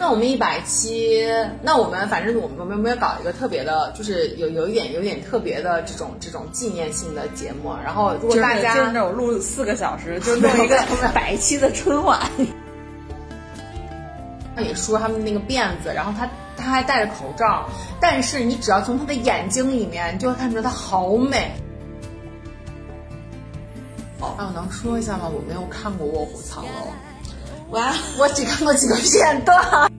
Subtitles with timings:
[0.00, 1.26] 那我们一百期，
[1.60, 7.74] 那我们反正我们我们有没有搞一个特别的，就是有有一点有点特别的这种这种纪念性的节目。
[7.84, 10.80] 然后如果大家就是那种录四个小时， 就弄一个
[11.12, 12.20] 百期的春晚。
[14.58, 17.68] 也说他们那个辫子，然后他他还戴着口罩，
[18.00, 21.52] 但是你只要从他的眼睛里面，你就会看出来他好美。
[24.20, 25.28] 哦，那我能说一下吗？
[25.28, 26.72] 我没有看过《卧虎藏龙》。
[27.70, 29.90] 哇，我只看过几个片段。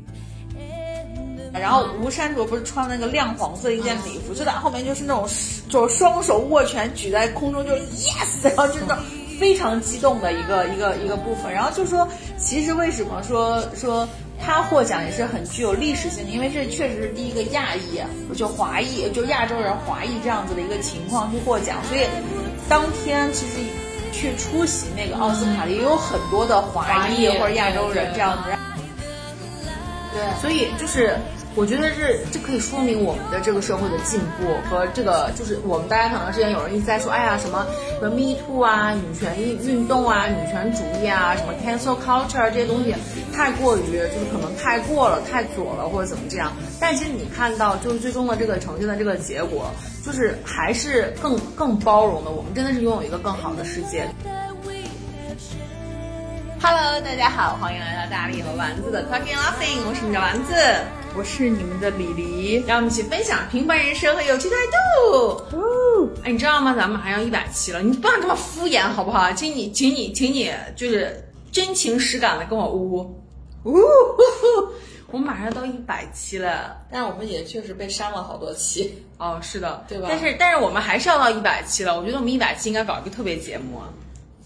[1.51, 5.27] 然后吴山卓不是穿那个亮黄色一件礼服，就在后面就是那种，
[5.67, 9.03] 就是双手握拳举在空中，就是 yes，然后就是那种
[9.39, 11.51] 非常激动的一个一个一个部分。
[11.51, 14.07] 然后就说，其实为什么说说
[14.39, 17.99] 他获奖也是很具有历史性的，因为这确实是第一个亚裔，
[18.35, 22.01] 就华裔，就亚洲人华裔这样子的一个情况去获奖，所以
[22.67, 23.53] 当天其实。
[24.11, 28.49] 去出席那个奥斯卡的也有很多的华裔或者亚洲人这样子，
[30.13, 31.17] 对，所以就是
[31.55, 37.65] 我觉得是这可以说明我们的这个社会的进步和这个就是我们大家可能之前有人一直在说，哎呀什么
[37.99, 42.93] 什么 Me Too 啊，女权运运动啊，女权主义啊，什么 Cancel Culture 这些东西
[43.39, 49.71] 太过于就是可能太过了，太左了或者怎么这样，但其实你看到就是最终的这个呈现的这个结果。
[50.05, 54.09] 就是还是更更包容的，我们真的是拥有一个更好的世界。
[56.61, 60.53] Hello，大家好，欢迎来到大力和丸子的 Talking Laughing，我是你的丸子，
[61.15, 66.11] 我是你们的李黎，让我们一起分享平凡人生和有趣态度。
[66.23, 66.75] 哎，你知道吗？
[66.75, 69.31] 咱们马上要一百期了，你不要这么敷衍好不好？
[69.31, 73.18] 请你，请你，请你，就是真情实感的跟我呜呜。
[75.11, 79.03] 我们马上到一百期了，但是我们也确实被删了好多期。
[79.17, 80.07] 哦，是的，对吧？
[80.09, 81.97] 但是但是我们还是要到一百期了。
[81.97, 83.81] 我觉得我们一百期应该搞一个特别节目。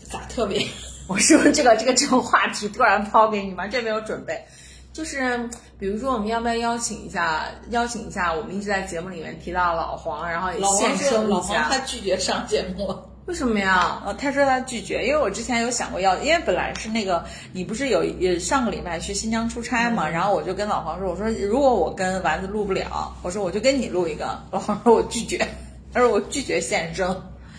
[0.09, 0.65] 咋特别？
[1.07, 4.45] 我是这个这个这种话题突然抛给你完全没有准备？
[4.93, 7.45] 就是比如说，我们要不要邀请一下？
[7.71, 11.67] 邀请一下我们一直在节目里面提到老黄，然后也现身一下。
[11.69, 12.95] 他拒绝上节目。
[13.25, 14.01] 为什么呀？
[14.05, 17.23] 呃，他说他拒绝，因为我之前有想过要，因为本来是那个
[17.53, 24.37] 你不是有也上个礼拜去新疆出差嘛，然后我就跟老黄说，我说如果我跟丸子录不了，我说我就跟你录一个。
[24.51, 25.47] 老黄说我拒绝，
[25.93, 27.07] 他说我拒绝现身。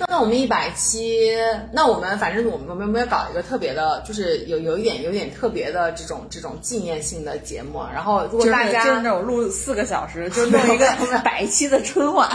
[0.09, 1.31] 那我们一百期，
[1.73, 7.81] 那我们反正我们我们有没有搞一个特别的，就是有有一点有点特别的这种这种纪念性的节目？
[7.93, 10.87] 然后如果大家就是那种录四个小时，就弄一个
[11.25, 12.29] 百期的春晚，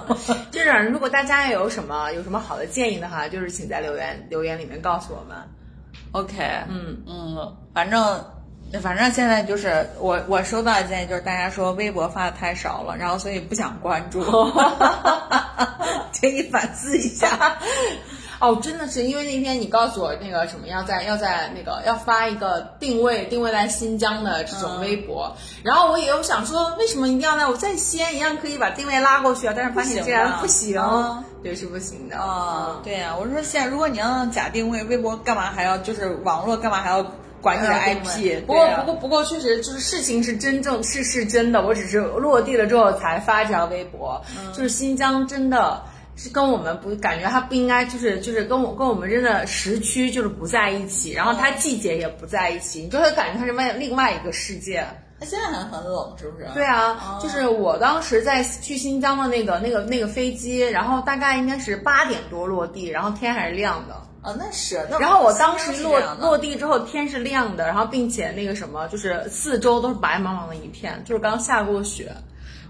[0.52, 5.36] 就是如果大家有什么有什么好的建议的话，就是请在留言留言里面告诉我们。
[6.12, 6.36] OK，
[6.68, 8.24] 嗯嗯，反正。
[8.82, 14.22] 反正现在就是我我收到的建议就是大家说微博发的太少了，然后所以不想关注，
[16.12, 17.56] 请你反思一下。
[18.38, 30.78] 哦，真的是因为那天你告诉我那个什么要在要在那个要发一个定位定位在新疆的这种微博，然后我也有想说为什么一定要在我在西安一样可以把定位拉过去啊，但是发现竟然不行，
[31.42, 37.06] 对是不行的啊，对呀，我说现在如果你要假定位，微博干嘛还要就是网络干嘛还要？
[37.46, 44.20] 管你的 IP，不过不过不过确实就是事情是真正是是真的，我只是落地了之后才发这条微博，
[44.52, 45.80] 就是新疆真的
[46.16, 54.84] 是跟我们不感觉它不应该就是就是跟我跟我们真的时区就是不在一起，然后它季节也不在一起，你就会感觉它是外另外一个世界。
[55.20, 56.46] 它现在还很冷是不是？
[56.52, 63.94] 对啊，就是我当时在去新疆的那个那个那个飞机，然后大概应该是八点多落地，然后天还是亮的。
[64.26, 64.84] 啊，那是。
[64.98, 72.10] 然后我当时落落地之后，天是亮的，然后并且那个什么，就是四周都是白茫茫的一片，就是刚下过雪。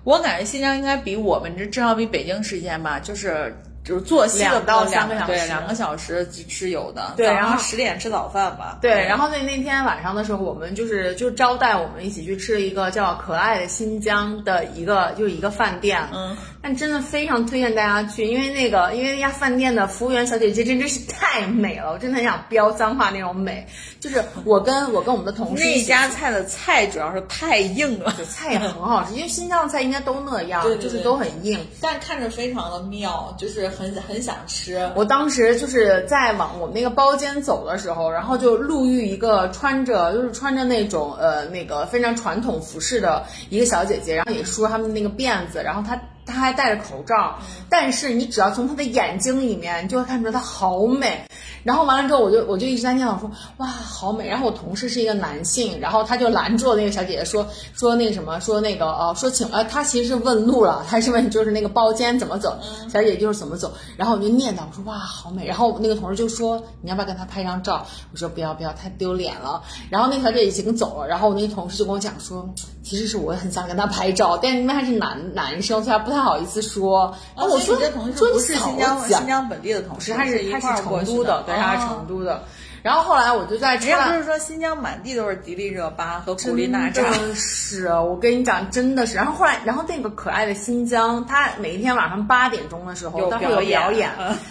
[0.05, 3.57] 我感觉新疆应该比我们这至少比北京时间吧，就是。
[3.87, 7.13] 就是坐两到三个小时，对，两个小时是有的。
[7.17, 8.81] 对，然后十点吃早饭吧。
[8.83, 16.01] 对，然后那那天晚上的时候，我们就是就招待我们一起去吃了一个叫“可爱的新疆”的一个就一个饭店。
[16.13, 23.65] 嗯，但真的非常推荐大家去，因为那个因为那家饭店的服务员小姐姐真真是太美了，我真的很想飙脏话那种美。
[24.01, 33.69] 就是我跟我跟我们的同事，那家菜的菜主要是太硬了，菜也很好吃，因为新疆的菜应该都那样，就是都很硬，但看着非常的妙，就是。
[33.69, 47.39] 很很想吃，我当时就是在往我们那个包间走的时候，然后就路遇一个穿着就是穿着那种呃那个非常传统服饰的一个小姐姐，然后也梳她们那个辫子，然后她他还戴着口罩，
[47.71, 51.25] 但是你只要从他的眼睛里面就会看出来她好美。
[51.67, 54.29] 然后完了之后，我就我就一直在念叨说哇好美。
[54.29, 62.57] 然后我同事是一个男性，然后他就拦住了那个小姐姐说说那个什么说那个呃说请呃他其实是问路了，他是问就是那个包间怎么走，
[62.89, 63.75] 小姐姐就是怎么走。
[63.97, 65.45] 然后我就念叨我说哇好美。
[65.45, 67.85] 然后那个同事就说你要不要跟他拍张照？
[68.13, 69.61] 我说不要不要太丢脸了。
[69.91, 72.49] 然后那个小姐姐已经走了，然后我那个同事就跟我讲说，
[72.85, 77.13] 其实是我很想跟他拍照，但是因为他是男男生，所以他不太好意思说。
[77.35, 82.45] 然后我说你这同事说不是你新疆新疆本地的同事，他是他是成都的，对，他是哦成都的。
[82.87, 89.17] 然后后来我就在人家不是说新疆满地都是迪丽热巴和古力娜扎真的是，我跟你讲，真的是。
[89.17, 94.09] 然后后来，然后那个可爱的新疆，他每一天晚上八点钟的时候，有他会有表演。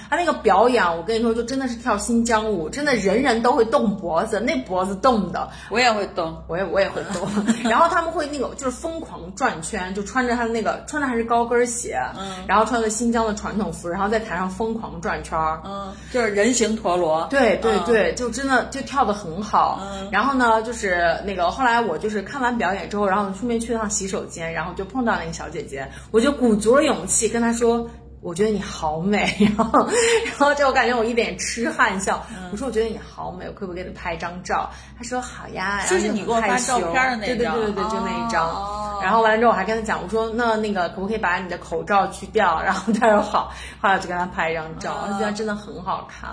[0.10, 5.50] 他那个表演，我跟你说，就真的是跳新疆舞，真的人人都会动脖子，那脖子动的。
[5.70, 6.44] 我也会动。
[6.50, 7.26] 我也我也会动，
[7.64, 17.26] 然后他们会那个就是疯狂转圈，就穿着他的那个穿的还是高跟鞋，嗯，然后穿着新疆的传统服，然后在台上疯狂转圈，嗯，就是人形陀螺。
[17.30, 19.82] 对对嗯对，就真的就跳得很好。
[20.12, 27.90] 然后呢，就是那个后来我就是看完表演之后，然后顺便去了趟洗手间，然后就碰到那个小姐姐，我就鼓足了勇气跟她说。
[28.22, 29.88] 我觉得你好美， 然后，
[30.26, 32.26] 然后就我感觉我一脸痴汉笑。
[32.32, 34.68] 嗯我说我觉得你好美，我可不可以给你拍一张照？
[34.98, 38.50] 她说好呀，就是你给我发照片的那对对张对对对，就那一张。
[38.50, 42.60] 哦然后完了之后，我还跟她讲，我说那那个可不可以把你的口罩去掉？
[42.64, 46.32] 然后她说好，后来我就跟她拍一张照，我觉得真的很好看。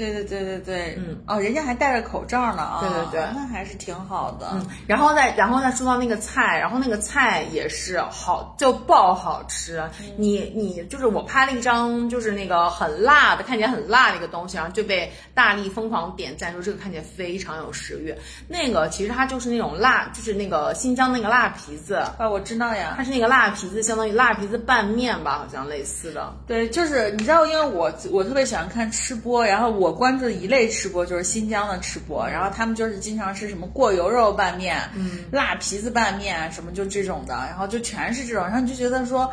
[0.00, 4.48] 对对对对对，嗯，哦，人家还戴着口罩呢啊，对对对那还是挺好的。
[4.54, 9.82] 嗯，然后再然后再说到那个菜，然后那个菜也是好就爆好吃。
[10.16, 18.14] 你你就是我拍了一张就是那个很辣的，看起来很辣的一个东西，然后就被大力疯狂点赞说这个看起来非常有食欲。
[18.48, 23.04] 那个其实它就是那种辣，就是那个新疆那个辣皮子，啊，我知道呀它。
[23.04, 26.32] 是那个辣皮子，相当于辣皮子拌面吧，好像类似的。
[26.46, 39.30] 对，就是你知道，因为我我特别喜欢看吃播，然后我关注的一类吃播就是新疆的吃播，然后他们就是经常吃什么过油肉拌面、嗯、辣皮子拌面什么就这种的，然后就全是这种，然后你就觉得说，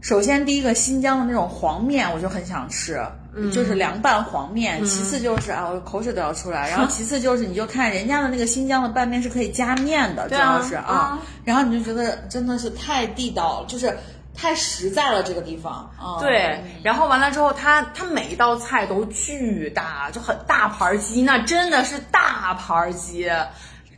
[0.00, 3.00] 首先第一个新疆的那种黄面我就很想吃。
[3.52, 6.70] 就是凉拌黄面，其次就是啊，我口水都要出来。
[6.72, 13.94] 然后其次就是，你就看人家的那个新疆的拌面是可以加面的，主要是啊啊，然后你就觉得真的是太地道了，就是
[14.36, 16.20] 太实在了这个地方啊。
[16.20, 23.30] 对，然后完了之后，它它每一道菜都巨大，就很大盘鸡，那真的是大盘鸡，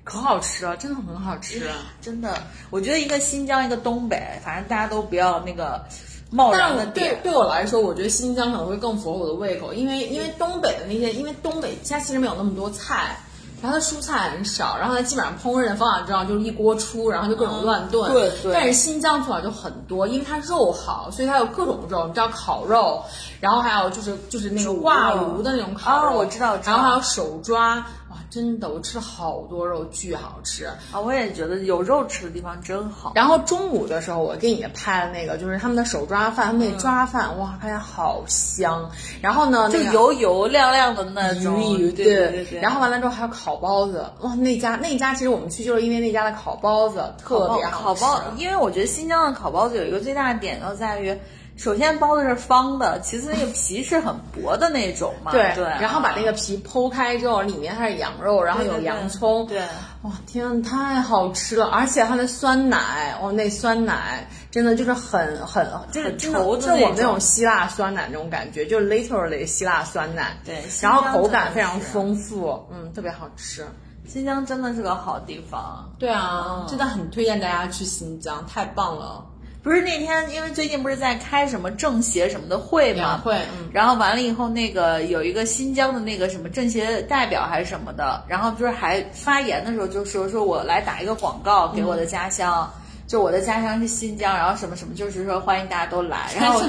[0.04, 1.68] 可好吃了，真的很好吃。
[2.00, 2.34] 真的，
[2.70, 5.84] 我觉得一个新疆，一个东北，反正大家都不要那个
[6.30, 7.20] 贸然的但对点。
[7.22, 13.18] 对我来说，我觉得新疆可能会更符合我的胃口，因为因为东北的那些，因为东北它其实没有那么多菜。
[13.60, 18.12] 然后它蔬菜很少，然后它基本上烹饪的方法知道就是一锅出，然后就各种乱炖。
[18.12, 23.02] 对对但是新疆做法就很多，因为它肉好，所以它有各种肉，你知道烤肉，
[23.40, 30.66] 然后还有就是就是那个挂炉的那种烤肉，哦我知道我知道然后还有手抓，哇，真的我吃了好多肉，巨好吃。
[30.92, 33.12] 啊，我也觉得有肉吃的地方真好。
[33.14, 38.90] 然后中午的时候，我给你拍的那个就是他们的手抓饭，他们那抓饭、哇，看起来好香。
[39.20, 42.60] 然后呢，就油油亮亮的那种，鱼鱼对对对对。
[42.60, 48.00] 然后完了之后还有烤包子，哇，那家那家其实我们去就是因为那家的烤包子特别好吃。
[48.02, 51.18] 烤包，因为我觉得新疆的烤包子有一个最大的点就在于，
[51.58, 55.32] 首先包子是方的，其次那个皮是很薄的那种嘛。
[55.32, 59.58] 对对，然后把那个皮剖开之后，里面它是羊肉，然后有对对对洋葱，对
[60.02, 61.66] 哇，天，太好吃了！
[61.66, 73.66] 而且它的酸奶，哦，那酸奶真的就是很很就是很真的稠的就是我们那那种种希腊酸奶那种感觉，就是 literally 希腊酸奶，对然后口感非常丰富，嗯，特别好吃。
[74.06, 75.92] 新疆真的是个好地方。
[75.98, 79.26] 对啊，真的很推荐大家去新疆，太棒了。
[79.68, 92.72] 不是那天，因为最近不是在开什么政协什么的会嘛，会，嗯，然后完了以后，那个有一个新疆的那个什么政协代表还是什么的，然后就是还发言的时候就说说我来打一个广告给我的家乡，
[93.06, 96.62] 就我的家乡是新疆，然后什么什么，就是说欢迎大家都来， 然后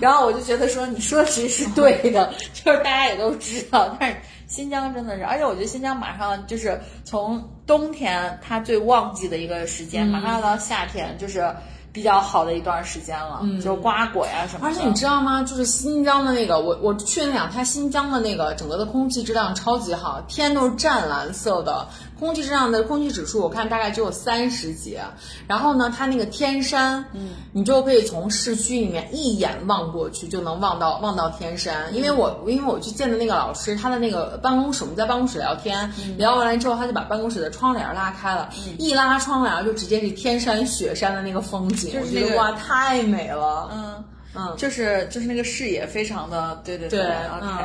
[0.00, 11.52] 然后我就觉得说你说的其实是对的， 就是大家也都知道，但是新疆真的是，而且我觉得新疆马上就是从冬天它最旺季的一个时间，马上要到夏天，就是。
[11.94, 14.66] 比较好的一段时间了，嗯就瓜果呀什么的。
[14.66, 15.44] 而且你知道吗？
[15.44, 21.86] 就是新疆的那个，我我去那两天，新疆的那个整个的空气质量超级好，天都是湛蓝色的，
[22.18, 24.98] 空气质量的空气指数我看大概只有三十几。
[25.46, 31.92] 然后呢，它那个天山，嗯，你就可以从市区里面一眼望过去就能望到望到天山。
[31.94, 43.68] 因为我因为我去见的那个老师，他的那个办公室，我们在办公室聊天，聊完了之后，他就把办公室的窗帘拉开了，一拉窗帘就直接是天山雪山的那个风景，就是那个我觉得哇，太美了。
[43.72, 44.04] 嗯
[44.36, 47.64] 嗯，就是就是那个视野非常的对对对，OK，、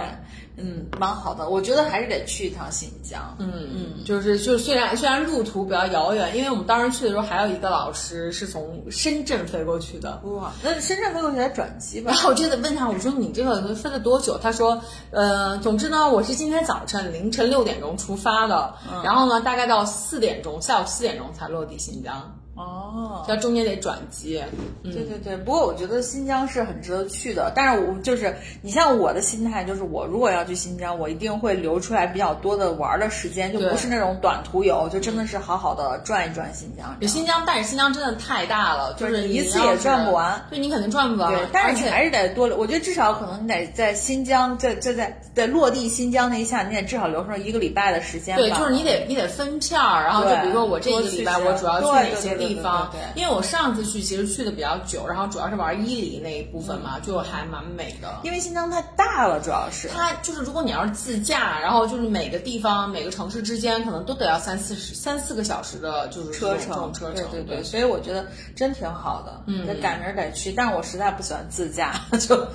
[0.61, 1.49] 嗯嗯，蛮好的。
[1.49, 3.35] 我觉得还是得去一趟新疆。
[3.39, 10.19] 嗯嗯，就是就是虽然虽然路途比较遥远，因为我们当时去的时候还有一个老师是从深圳飞过去的。
[10.25, 12.11] 哇，那深圳飞过去还转机吧？
[12.11, 14.37] 然后我就得问他，我说你这个飞了多久？
[14.37, 18.73] 他说，呃，总之呢，我是今天早晨凌晨六点钟出发的，
[19.03, 22.38] 然后呢，大概到四点钟，下午四点钟才落地新疆。
[22.59, 24.43] 哦，要中间得转机。
[24.83, 27.49] 对对对，不过我觉得新疆是很值得去的。
[27.55, 36.93] 但是我就是你像我的心态，就是我如果要去新疆，我一定会留出来比较多的玩的时间，就不是那种短途游，就真的是好好的转一转新疆。
[37.07, 40.45] 新疆，但是新疆真的太大了，就是一次也转不完。
[40.49, 41.31] 对你肯定转不完。
[41.31, 42.47] 对，但是你还是得多。
[42.57, 48.35] 我觉得至少可能你得在新疆，在在在在落地新疆那一下，你得至少留出一个礼拜的时间。
[48.35, 52.89] 对，就是你得你得分片儿，然后就比如说我这一个礼拜我主要去哪些地方？
[52.91, 58.20] 对，因为我上次去其实去的比较久，然后主要是玩伊犁那一部分嘛，就还蛮美的。
[58.24, 67.29] 因为新疆太大了，主要是它就是如果你要是自驾，然后就是每个地方每个城市之间可能都得要三四十三四个小时的，就是车程车程。
[67.32, 68.25] 对对对，所以我觉得
[68.56, 69.41] 真挺好的。
[69.48, 71.94] 嗯，得赶着得去，但是我实在不喜欢自驾，
[72.27, 72.48] 就。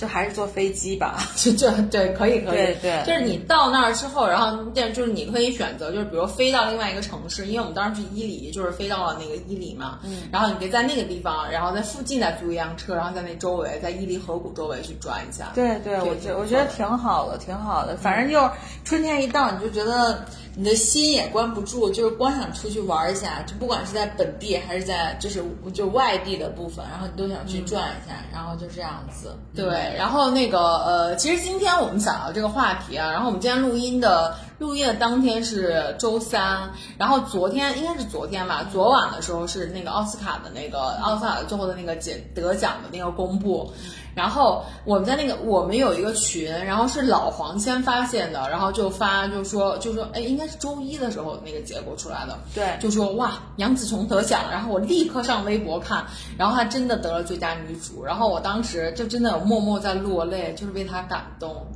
[0.00, 15.52] 就还是坐飞机吧， 就就对，可以可以，对，就是你到那儿之后，然后但就是你可以选择，就是比如飞到另外一个城市，因为我们当时去伊犁，就是飞到了那个伊犁嘛，嗯，然后你可以在那个地方，然后在附近再租一辆车，然后在那周围，在伊犁河谷周围去转一下。
[15.54, 18.50] 对对，我觉我觉得挺好的，挺好的，反正就
[18.84, 20.24] 春天一到，你就觉得。
[20.56, 25.42] 你的心也关不住，就是光想出去玩一下，就不管是在本地还是在就是
[25.72, 29.38] 就外地的部分，然后你都想去转一下，然后就这样子。
[29.54, 43.72] 对，然后那个呃，其实今天我们想聊这个话题啊，然后我们今天录音的录音的当天是周三，然后昨天应该是昨天吧，昨晚的时候是那个奥斯卡的那个奥斯卡的最后的那个奖得奖的那个公布。
[44.14, 56.04] 然后我们在那个我们有一个群，然后是老黄先发现的，然后就发就说就说哎，应该是周一的时候那个结果出来的，对，就说哇杨紫琼得奖，然后我立刻上微博看，
[56.36, 61.66] 然后她真的得了最佳女主，然后我当时就真的默默在落泪，就是为她感动。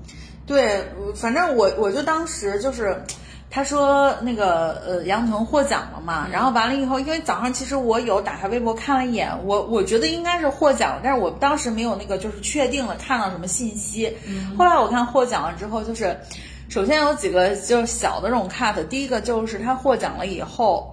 [0.46, 3.02] 对，反正我我就当时就是。
[3.54, 14.12] 他说那个呃杨紫琼获奖了嘛，然后完了以后，因为早上其实我有打开微博看了一眼，我我觉得应该是获奖，但是我当时没有那个就是确定了看到什么信息。
[14.58, 16.18] 后来我看获奖了之后，就是
[16.68, 20.92] 首先有几个就是小的这种 cut，第一个就是他获奖了以后，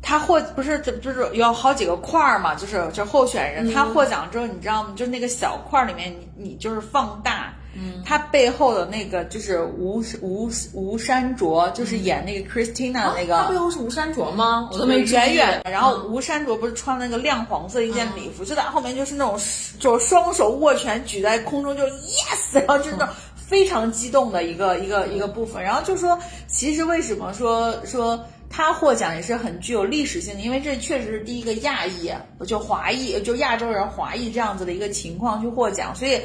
[0.00, 4.92] 他获不是就就是有好几个块儿嘛，就是就是候选人他获奖之后，你知道吗？
[4.94, 7.52] 就是那个小块儿里面你你就是放大。
[7.74, 13.36] 嗯，他背后的那个就是吴吴吴山卓，就是演那个 Christina 那个。
[13.36, 14.68] 他背后是吴山卓吗？
[14.72, 15.60] 我都没远远。
[15.64, 19.38] 然后吴山卓不是穿那个亮黄色一件礼服，就在后面就是那种
[19.78, 25.62] 就双手握拳举在空中，就 yes， 然后就是那种非常激动的一个一个一个部分。
[25.62, 28.18] 然后就说，其实为什么说说
[28.50, 32.10] 他获奖也是很具有历史性的，因为这确实是第一个亚裔，
[32.44, 36.18] 就华裔，就亚洲人华裔这样子的一个情况去获奖，所以。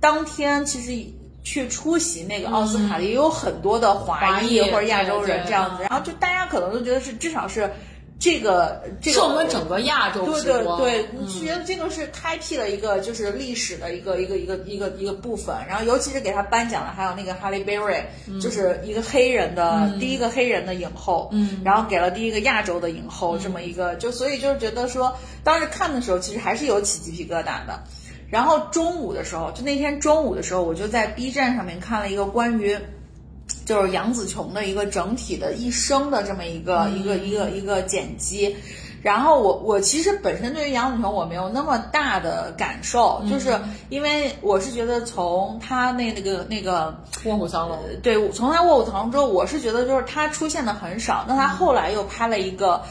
[0.00, 1.06] 当天其实
[1.44, 7.70] 去出席那个奥斯卡的也有很多的华裔或者亚洲人这样子，然后就大家可能都觉得是至少是
[8.18, 18.02] 这个这个是我们整个亚洲对对对，你觉得这个是开辟了一个就是历史的一个一个一个一个一个部分，然后尤其是给他颁奖的还有那个 Halle Berry，
[18.38, 27.82] 就是一个黑人的第一个黑人的影后，嗯，然后给了第一个亚洲的影后这么一个，就所以就是觉得说当时看的时候其实还是有起鸡皮疙瘩的。
[28.30, 32.78] 然后中午的时候，就那天中午的时候，我就在 B 站上面看了一个关于，
[33.64, 38.56] 就是杨紫琼的一个整体的一生的这么一个一个一个一个剪辑。
[39.02, 43.58] 然后我我其实本身对于杨紫琼我没有那么大的感受，就是
[43.88, 46.94] 因为我是觉得从她那那个那个
[47.24, 51.24] 卧虎藏龙，对，从她卧虎藏龙之后，我是觉得就是她出现的很少。
[51.26, 52.82] 那她后来又拍了一个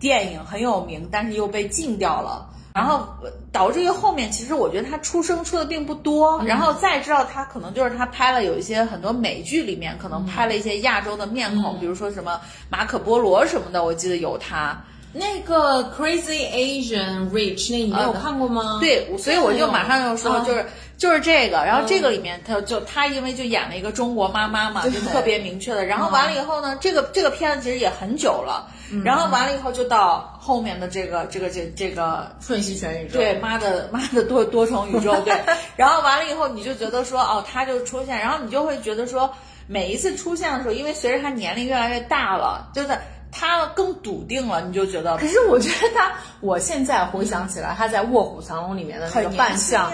[0.00, 2.48] 电影很有名，但是又被禁掉了。
[2.74, 3.06] 然后
[3.50, 6.42] 导致于后面，其实我觉得他出生出的并不多。
[6.44, 14.80] 然后再知道他可能就是他拍了有一些很多美剧里面可能拍了一些亚洲的面孔，比如说什么马可波罗什么的，我记得有他。
[15.14, 18.78] 那个 Crazy Asian Rich 那你没有看过吗？
[18.80, 20.64] 对，所以我就马上就说就是
[21.02, 21.64] 就是这个。
[21.64, 25.84] 然后这个里面他就他因为就演了一个中国妈妈嘛，就特别明确的。
[25.84, 28.68] 然后完了以后呢，这个这个片子其实也很久了。
[29.04, 35.34] 然后完了以后就到后面的这个这个这这个瞬息全宇宙，对，妈的妈的多多重宇宙，对。
[35.74, 39.34] 然后完了以后你就觉得说哦，他就出现，然后你就会觉得说
[39.66, 43.00] 每一次出现的时候，因为随着他年龄越来越大了，真的
[43.32, 45.16] 他更笃定了，你就觉得。
[45.16, 49.90] 可是我觉得他，我现在回想起来，他在《卧虎藏龙》里面的那个扮相。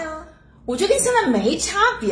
[0.69, 2.11] 我觉得跟现在没差别。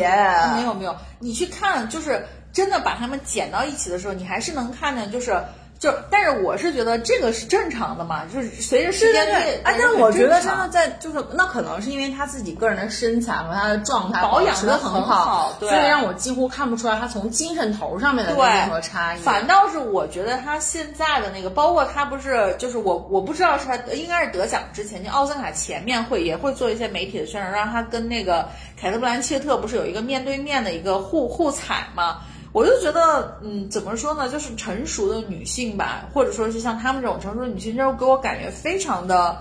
[0.56, 5.40] 没有没有，你去看，就是真的把他们剪到一起的时候，你还是能看见，就是。
[5.78, 19.20] 就，但是我是觉得这个是正常的嘛，就是随着时间对，哎，但我觉得真的在就是那可能是因为他自己个人的身材和他的状态保养的很好，所以让我几乎看不出来他从精神头上面的任何差异。
[19.20, 32.18] 反倒是我觉得他现在的那个，包括他不是就是我我不知道是他应该是得奖之前，就奥斯卡前面会也会做一些媒体的宣传，让他跟那个凯特布兰切特不是有一个面对面的一个互互踩嘛。
[32.58, 34.28] 我就觉得，嗯，怎么说呢？
[34.28, 39.38] 就是成熟的女性吧，或者说是像她们这种成熟的女性，就给我感觉非常的，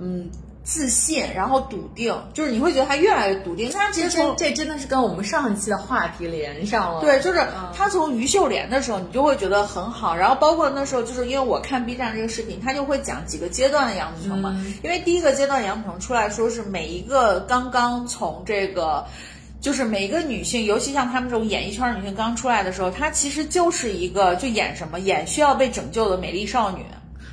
[0.00, 0.30] 嗯，
[0.62, 2.16] 自信，然后笃定。
[2.32, 3.68] 就是你会觉得她越来越笃定。
[3.72, 7.00] 她其实从这真的是跟我们上一期的话题连上了。
[7.00, 7.44] 对，就是
[7.76, 10.14] 她从于秀莲的时候，你就会觉得很好。
[10.14, 14.56] 然后包括那时候，就是因为我看 B 站这个视频，他就会讲几个阶段的杨紫琼嘛。
[14.84, 19.04] 因为第一个阶段杨紫琼出来说是每一个刚刚从这个。
[19.66, 26.84] 就是每个女性，尤其像她们这种演艺圈女性刚出来的时候，她其实就是一个就演什么演需要被拯救的美丽少女。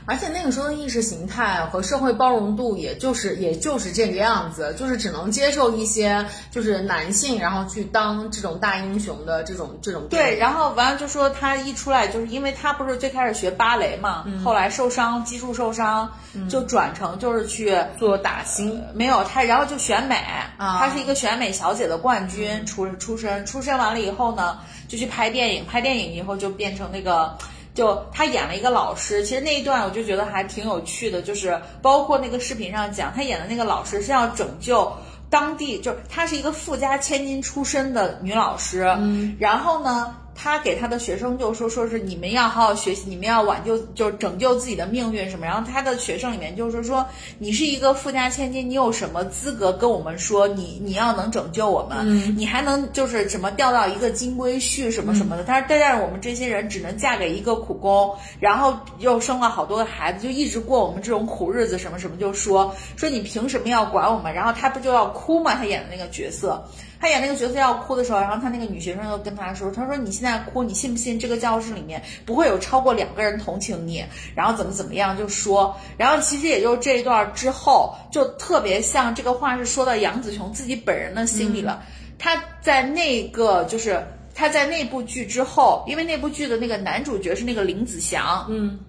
[0.06, 10.08] 而且那个时候的意识形态和社会包容度，也就是也就是这个样子，就是只能接受一些就是男性，然后去当这种大英雄的这种这种。
[10.10, 16.12] 对，然后完了就说他一出来，就是因为他不是最开始学芭蕾嘛，后来受伤，脊柱受伤，
[16.50, 20.18] 就转成就是去做打星，没有他，然后就选美，
[20.58, 27.38] 他是一个选美小姐的冠军出出身，出身完了以后呢，就去拍电影，拍电影以后就变成那个。
[27.74, 34.92] 就他演了一个老师，其实那一段我就觉得还挺有趣的，就是包括那个视频上讲，他演的那个老师是要拯救
[35.30, 40.16] 当地，就是她是一个富家千金出身的女老师，嗯，然后呢。
[40.36, 45.46] 他给他的学生就说，说是你们要好好学习，你们要挽救，就是拯救自己的命运什么。
[45.46, 47.06] 然后他的学生里面就是说，
[47.38, 52.38] 你是一个富家千金，你有什么资格跟我们说你你要能拯救我们？
[52.38, 55.44] 你还能就是什么钓到一个金龟婿什么什么的？
[55.44, 64.34] 他说，但是我们这些人只能嫁给一个苦工，然后又生了好多个孩子，就一直过我们这种苦日子，什么什么就说说你凭什么要管我们？
[64.34, 65.54] 然后他不就要哭吗？
[65.56, 66.64] 他演的那个角色。
[67.04, 74.02] 他演那个角色要哭的时候，然后他那个女学生又跟他说：“他说你现在哭，你信不信这个教室里面不会有超过两个人同情你？
[74.34, 81.84] 然后怎么怎么样就说，然后其实也就这一段之后，就特别像这个话是说到杨紫琼自己本人的心里了。
[82.18, 84.02] 他在那个就是
[84.34, 88.80] 他在那部剧之后，因为那部剧的那个男主角是那个林子祥，嗯。”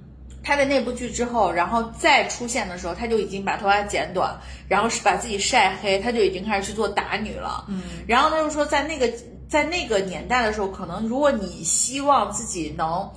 [0.44, 7.64] 他的那部剧之后，然后再出现的时候，他就已经把头发剪短，然后是把自己晒黑，他就已经开始去做打女了。
[7.68, 9.10] 嗯，然后他就说，在那个
[9.48, 13.10] 在那个年代的时候，可能如果你希望自己能。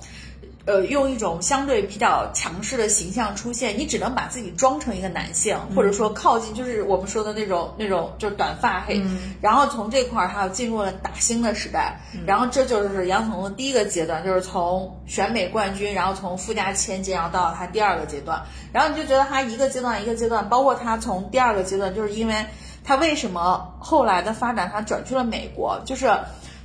[0.68, 9.00] 呃，用一种相对比较强势的形象出现，你只能把自己装成一个男性，或者说靠近，就是我们说的那种那种，就是短发黑。
[9.40, 11.98] 然后从这块儿，还有进入了打星的时代。
[12.26, 18.38] 然后这就是杨紫琼的第一个阶段，就是从选美冠军，然后从富家千金，然后到他第二个阶段。
[18.70, 22.44] 然后你就觉得他一个阶段一个阶段，包括他从第二个阶段，就是因为
[22.84, 26.14] 他为什么后来的发展，他转去了美国，就是。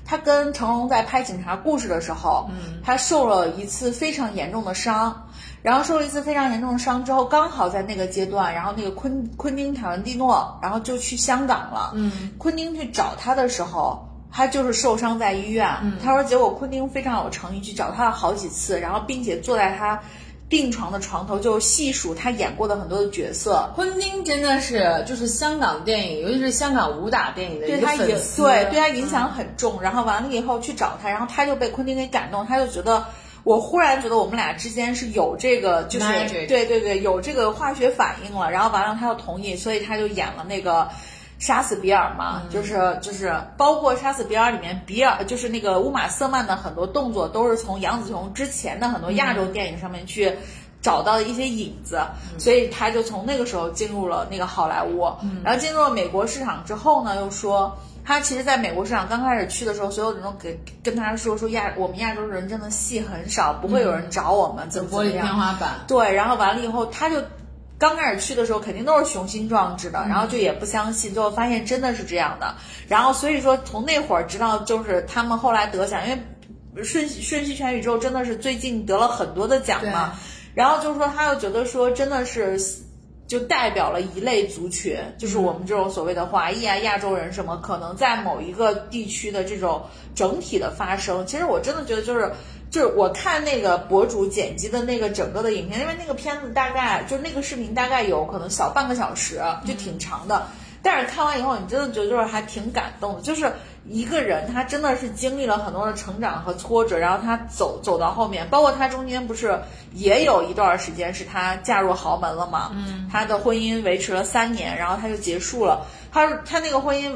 [0.06, 5.28] 他跟成龙在拍《警察故事》的时候，嗯，他受了一次非常严重的伤，
[5.62, 20.00] 然后受了一次非常严重的伤之后，刚好在那个阶段，然后那个昆昆汀·塔伦蒂诺，然后就去香港了，嗯，昆汀去找他的时候，他就是受伤在医院，嗯，他说结果昆汀非常有诚意去找他了好几次，然后并且坐在他。
[20.54, 29.82] 病床的床头就细数他演过的很多的角色，昆汀真的是就是香港电影，尤其是香港武打电影的一个粉丝，对对他影响很重。
[29.82, 33.04] 然后完了以后去找他，然后他就被昆汀给感动，他就觉得
[33.44, 36.06] 我忽然觉得我们俩之间是有这个就是
[36.46, 38.52] 对对对有这个化学反应了。
[38.52, 40.88] 然后完了他又同意，所以他就演了那个。
[41.44, 50.32] 杀死比尔嘛，就是就是包括杀死比尔里面，比尔就是那个乌玛瑟曼的很多动作都是从杨紫琼之前的很多亚洲电影上面去
[50.82, 52.00] 找到的一些影子，
[52.38, 55.06] 所以他就从那个时候进入了那个好莱坞，
[55.44, 67.22] 然后进入了美国市场之后呢，又说他其实在美国市场刚开始去的时候，所有人都给跟他说说亚我们亚洲人真的戏很少，不会有人找我们，怎么玻璃天花板，对，然后完了以后他就。
[67.84, 72.56] 刚开始去的时候肯定都是雄心壮志的，然后就也不相信，最后发现真的是这样的。
[72.88, 80.14] 然后所以说从那会儿直到就是他们后来得奖，因为瞬瞬息全宇宙真的是最近得了很多的奖嘛。
[80.56, 82.58] 然后就是说他又觉得说真的是
[83.28, 89.84] 就代表了一类族群，就是我们这种所谓的华裔啊、亚洲人什么，可能在某一个地区的这种
[90.16, 91.28] 整体的发生。
[91.28, 92.32] 其实我真的觉得就是。
[92.74, 100.48] 就是我看那个博主剪辑的那个整个的影片，因为那个片子大概就是那个视频大概有可能小半个小时，就挺长的。
[100.82, 103.54] 但是看完以后，你真的觉得就是还挺感动的，就是
[103.88, 109.62] 一个人他真的是经历了很多的成长和挫折，然后他走走到后面，包括他中间不是
[109.94, 112.72] 也有一段时间是他嫁入豪门了嘛？
[112.74, 115.86] 嗯，他的婚姻维持了三年，然后他就结束了。
[116.12, 117.14] 他他那个婚姻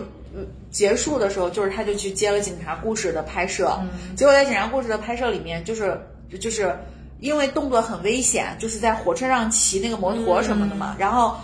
[0.71, 3.79] 结束的时候，就是他就去接了《警察故事》的拍摄，
[4.15, 5.99] 结果在《警察故事》的拍摄里面，就是
[6.39, 6.77] 就是
[7.19, 11.35] 因为动作很危险，就是在火车上骑那个摩托什么的嘛，然后。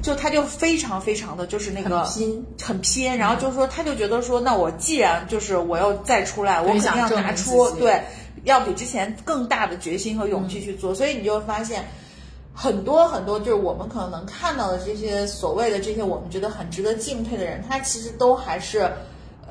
[0.00, 2.44] 就他就非常非常的就是那个拼。
[2.60, 8.02] 很拼，然后就是说他就觉得说，那我既然就是我要再出来，我肯定要拿出对，
[8.42, 10.92] 要比之前更大的决心和勇气去做。
[10.92, 11.88] 所以你就会发现，
[12.54, 18.90] 很多很多就是我们可能能看到的这些所谓的这些我们觉得很值得敬佩的人，他其实都还是。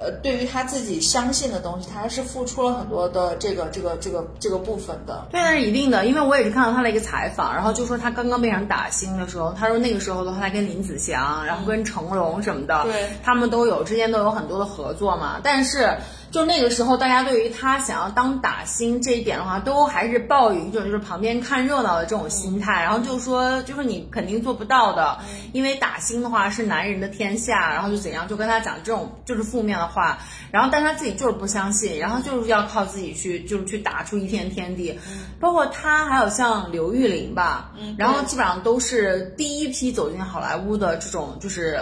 [0.04, 5.28] 呃，对于他自己相信的东西，他还是付出了很多的这个这个这个这个部分的。
[5.30, 15.96] 对，那是一定的，因为我也是看到他的一个采访，然后就说他刚刚被人打星的时候，他说那个时候的话，他跟林子祥，然后跟成龙什么的，对，他们都有之间都有很多的合作嘛，但是。
[16.32, 25.20] 就那个时候，大家对于他想要当打星这一点的话，都还是抱有一种就是旁边看热闹的这种心态，然后就说就是你肯定做不到的，
[25.52, 30.20] 因为打星的话是男人的天下，然后就怎样，就跟他讲这种就是负面的话，
[30.52, 34.98] 然后但他自己就是不相信，然后就是要靠自己去就是去打出一片天地，
[35.38, 41.78] 包括他还有像刘玉玲吧，然后基本上都是第一批走进好莱坞的这种就是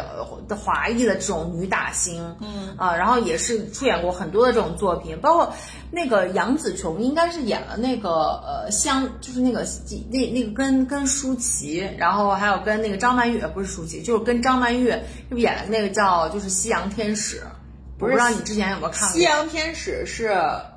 [0.48, 2.76] 的华裔的这种女打星，嗯。
[2.78, 4.38] 啊，然后也是出演过很多。
[4.39, 5.54] 多的这种作品，包括
[5.91, 8.10] 那个杨紫琼，应该是演了那个
[8.45, 9.65] 呃香，就是那个
[10.10, 14.93] 那那个跟跟舒淇，然后还有跟那个张曼玉，不是舒淇，就是跟张曼玉
[15.30, 17.38] 就演的那个叫就是《夕阳天使》，
[17.97, 19.10] 不知道你之前有没有看过？
[19.13, 20.34] 《夕阳天使》是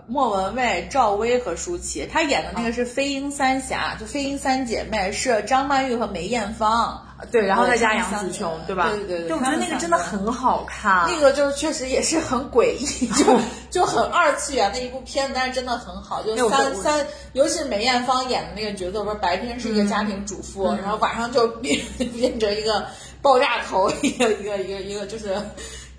[0.09, 7.07] 莫文蔚、赵薇和舒淇，她演的那个是《飞鹰三侠》，就《飞鹰三姐妹》是张曼玉和梅艳芳。
[7.31, 8.91] 对，然后再加杨紫琼，对吧？
[8.91, 11.07] 对对对，就我觉得那个真的很好看。
[11.09, 13.39] 那个就是确实也是很诡异，就
[13.71, 16.23] 就很二次元的一部片子，但是真的很好。
[16.23, 21.81] 就三三，尤其是梅艳芳演的那个角色，不是白天是一个家庭主妇，然后晚上就变
[22.17, 22.87] 变成一个
[23.21, 25.37] 爆炸头，一个一个一个一个就是。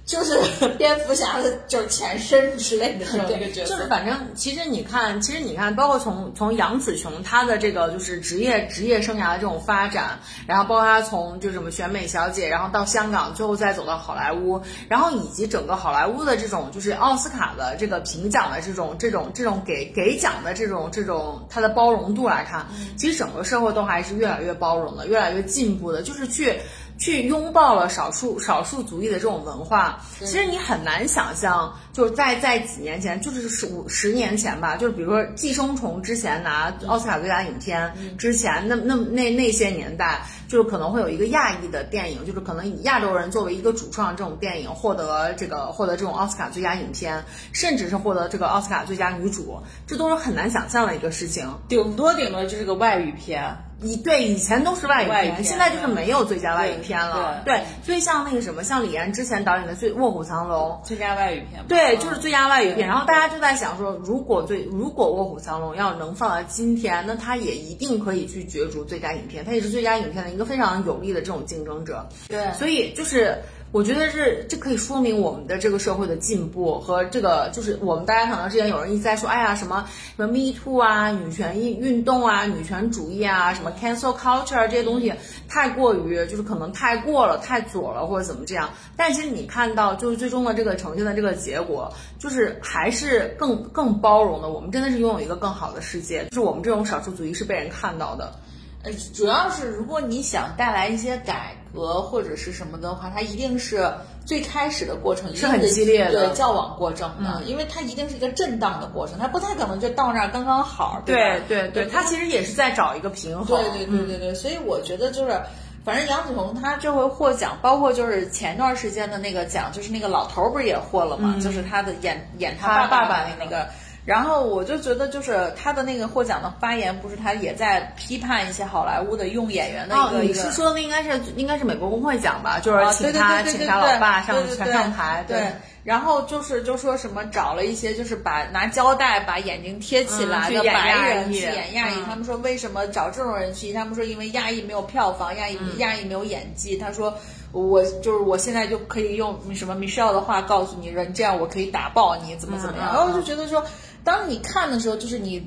[0.05, 0.37] 就是
[0.77, 3.75] 蝙蝠侠的，就是前身之类的这么一个角色。
[3.75, 26.59] 就是反正，其实你看，其实你看，包括从从杨紫琼她的这个就是职业职业生涯的这种发展，然后包括她从就什么选美小姐，然后到香港，最后再走到好莱坞，然后以及整个好莱坞的这种就是奥斯卡的这个评奖的这种这种这种给给奖的这种这种它的包容度来看，其实整个社会都还是越来越包容的，越来越进步的，就是去。
[26.97, 53.57] 去拥抱了少数少数族裔的这种文化，其实你很难想象，就是在在几年前，就是十五十年前吧，就是比如说《寄生虫》之前拿奥斯卡最佳影片之前，那那那那些年代，就是可能会有一个亚裔的电影，就是可能以亚洲人作为一个主创这种电影获得这个获得这种奥斯卡最佳影片，甚至是获得这个奥斯卡最佳女主，这都是很难想象的一个事情，顶多顶多就是个外语片。
[53.83, 57.41] 以对以前都是外语片，现在就是没有最佳外语片了。
[57.45, 62.87] 对，所以像那个什么，像李安之前导演的《最卧虎藏龙》最佳外语片，对，就是最佳外语片。
[62.87, 72.07] 然后大家就在想说，如果最如果《卧虎藏龙》要能放到今天，那它也一定可以去角逐最佳影片，它也是最佳影片的一个非常有力的这种竞争者。
[72.27, 73.37] 对，所以就是。
[73.73, 85.11] 我觉得是，这可以说明我们的这个社会的进步和这个，就是我们大家可能之前有人一直在说，哎呀，什么什么 Me Too 啊，女权运运动啊，女权主义啊，什么 Cancel Culture 这些东西
[85.49, 88.69] 太过于，就是可能太过了，太左了或者怎么这样。
[88.95, 94.49] 但其实你看到，就是最终的这个呈现的这个结果，就是还是更更包容的。
[94.49, 98.35] 我们真的是拥有一个更好的世界，就是我们这种少数族裔是被人看到的。
[98.83, 103.89] 呃，主要是如果你想带来一些改革或者是什么的话，它一定是
[104.25, 115.41] 最开始的过程是很激烈的，对，较往过程的，因为它一定是一个震荡的过程，它不太可能就到那儿刚刚好，对对对，它其实也是在找一个平衡，对对对对对，所以我觉得就是，
[115.85, 123.65] 反正杨紫琼她这回获奖，包括就是前段时间的那个奖，就是那个老头不是也获了嘛，就是他的演演他爸爸的那个。
[124.05, 130.33] 然后我就觉得，就是他的那个获奖的发言，不是他也在批判一些好莱坞的用演员的一个一个。
[130.33, 132.59] 你是说的应该是应该是美国工会奖吧？
[132.59, 135.23] 就是请他请他老爸上上台。
[135.25, 135.41] 对。
[135.85, 143.71] 然后就是就说什么找了一些就是把拿胶带把眼睛贴起来的白人去演亚裔，他们说为什么找这种人去？
[143.71, 146.77] 他们说因为亚裔没有票房，亚裔亚裔没有演技。
[146.77, 147.17] 他说
[147.51, 152.87] 我就是我现在就可以用什么 Michelle 的话告诉你，人这样我可以打爆你，怎么怎么样？
[152.93, 153.65] 然后我就觉得说。
[154.03, 155.41] 当你看的时候，就是你，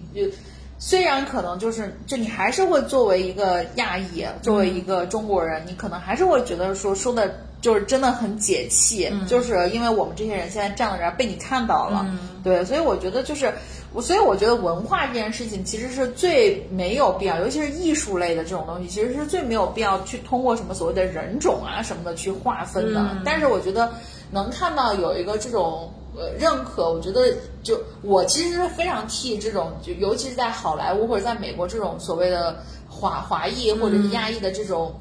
[0.79, 12.07] 虽然可能就是就你还是会作为一个亚裔，作为一个中国人，你可能还是会觉得说说的就是真的很解气，就是因为我们这些人现在站在这儿被你看到了，
[12.45, 13.53] 对，所以我觉得就是
[13.93, 23.17] 我，所以我觉得文化这件事情其实是最没有必要，尤其是艺术类的这种东西，其实是最没有必要去通过什么所谓的人种啊什么的去划分的。
[23.25, 23.93] 但是我觉得
[24.31, 25.91] 能看到有一个这种。
[26.17, 32.57] 呃，认可，我觉得就我其实是非常替这种，就尤其是在好莱坞或者在美国这种所谓的
[32.89, 34.99] 华华裔或者是亚裔的这种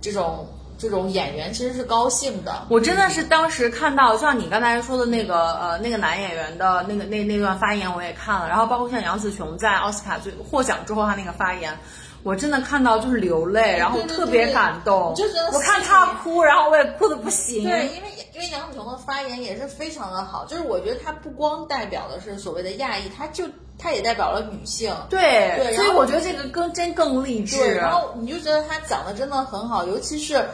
[0.00, 0.46] 这种
[0.76, 2.66] 这种演员，其实是高兴的。
[2.68, 11.76] 我真的是当时看到，像你刚才说的那个呃那个男演员的那个那那段发言，我也看了，然后包括像杨紫琼在奥斯卡最获奖之后他那个发言。
[12.22, 15.14] 我真的看到就是流泪，然后特别感动。
[15.14, 17.64] 就觉得我看他哭，然后我也哭的不行。
[17.64, 23.44] 对，因为因为杨紫琼的发言也是非常的好，就是我觉得她不光代表的是所谓的亚裔，她就
[23.78, 24.94] 她也代表了女性。
[25.08, 27.74] 对对，所以我觉得这个更真更励志。
[27.74, 30.46] 然后你就觉得她讲的真的很好，尤其是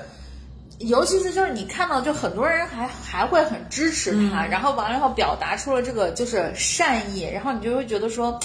[0.79, 8.39] 尤其是就是你看到就很多人还还会很支持她，然后完了以后表达出了这个就是善意，然后你就会觉得说。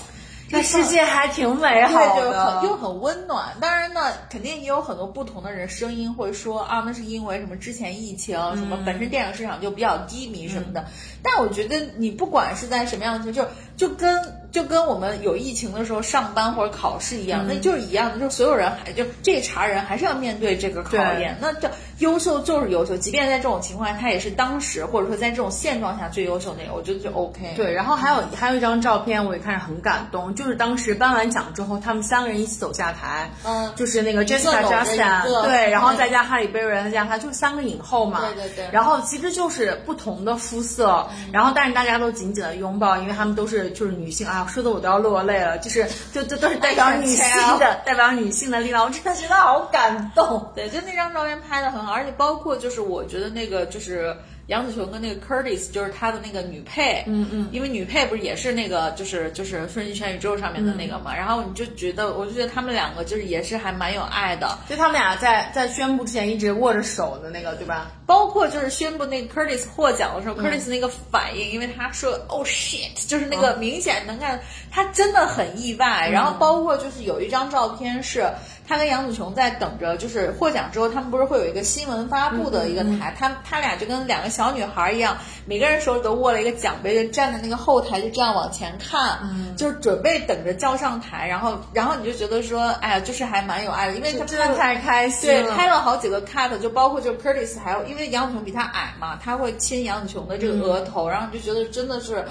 [0.51, 3.55] 这世界还挺美好的，又很温暖。
[3.61, 10.85] 当然呢，肯定也有很多不同的人声音会说啊，那是因为什么之前疫情，什么本身电影市场就比较低迷什么的。
[11.23, 21.37] 但我觉得你不管是在什么样的情况，就就跟就跟我们有疫情的时候上班或者考试一样，那就是一样的，就是所有人还就这茬人还是要面对这个考验。
[21.39, 27.53] 那这优秀就是优秀，即便在这种情况下，他也是当时或者说在这种现状下最优秀那个，我觉得就 OK。
[27.55, 30.33] 对，然后还有还有一张照片，我也看着很感动。
[30.35, 38.69] 就是当时颁完奖之后，他们三个人一起走下台，嗯，就是那个 Jessica Chastain，对，然后再加哈利贝瑞，再加他，就是三个影后嘛，对对对。
[38.71, 47.25] 然后其实就是不同的肤色，然后但是大家都紧紧的拥抱，因为他们都是就是女性啊，说的我都要落泪了，就是就就都是代表女性
[47.59, 50.51] 的， 代表女性的力量，我真的觉得好感动。
[50.55, 54.15] 对，就那张照片拍的很好，而且包括就是我觉得那个就是。
[54.47, 67.91] 杨紫琼跟那个 Curtis 就是她的那个女配，嗯嗯，因为女配不是也是那个就是就是《瞬息全宇宙》上面的那个嘛，然后你就觉得，我就觉得他们两个就是也是还蛮有爱的，就他们俩在在宣布之前一直握着手的那个，对吧？
[68.05, 74.37] 包括就是宣布那个 Curtis 获奖的时候，Curtis 那个反应，因为他说 “Oh shit”，就是那个明显能看
[74.69, 76.09] 他真的很意外。
[76.11, 78.29] 然后包括就是有一张照片是。
[78.71, 89.19] 他跟杨紫琼在等着，就是获奖之后，他们不是会有一个新闻发布的一个台，他他俩就跟两个小女孩一样，每个人手里都握了一个奖杯，就站在那个后台，就这样往前看，
[89.57, 91.27] 就是准备等着叫上台。
[91.27, 102.25] 然后，然后你就觉得说，哎呀，就是还蛮有爱的，因为他真的太开心了对，拍了好几个 cut，就包括就 Curtis，还有因为杨紫琼比他矮嘛，他会亲杨紫琼的这个额头，然后你就觉得真的是。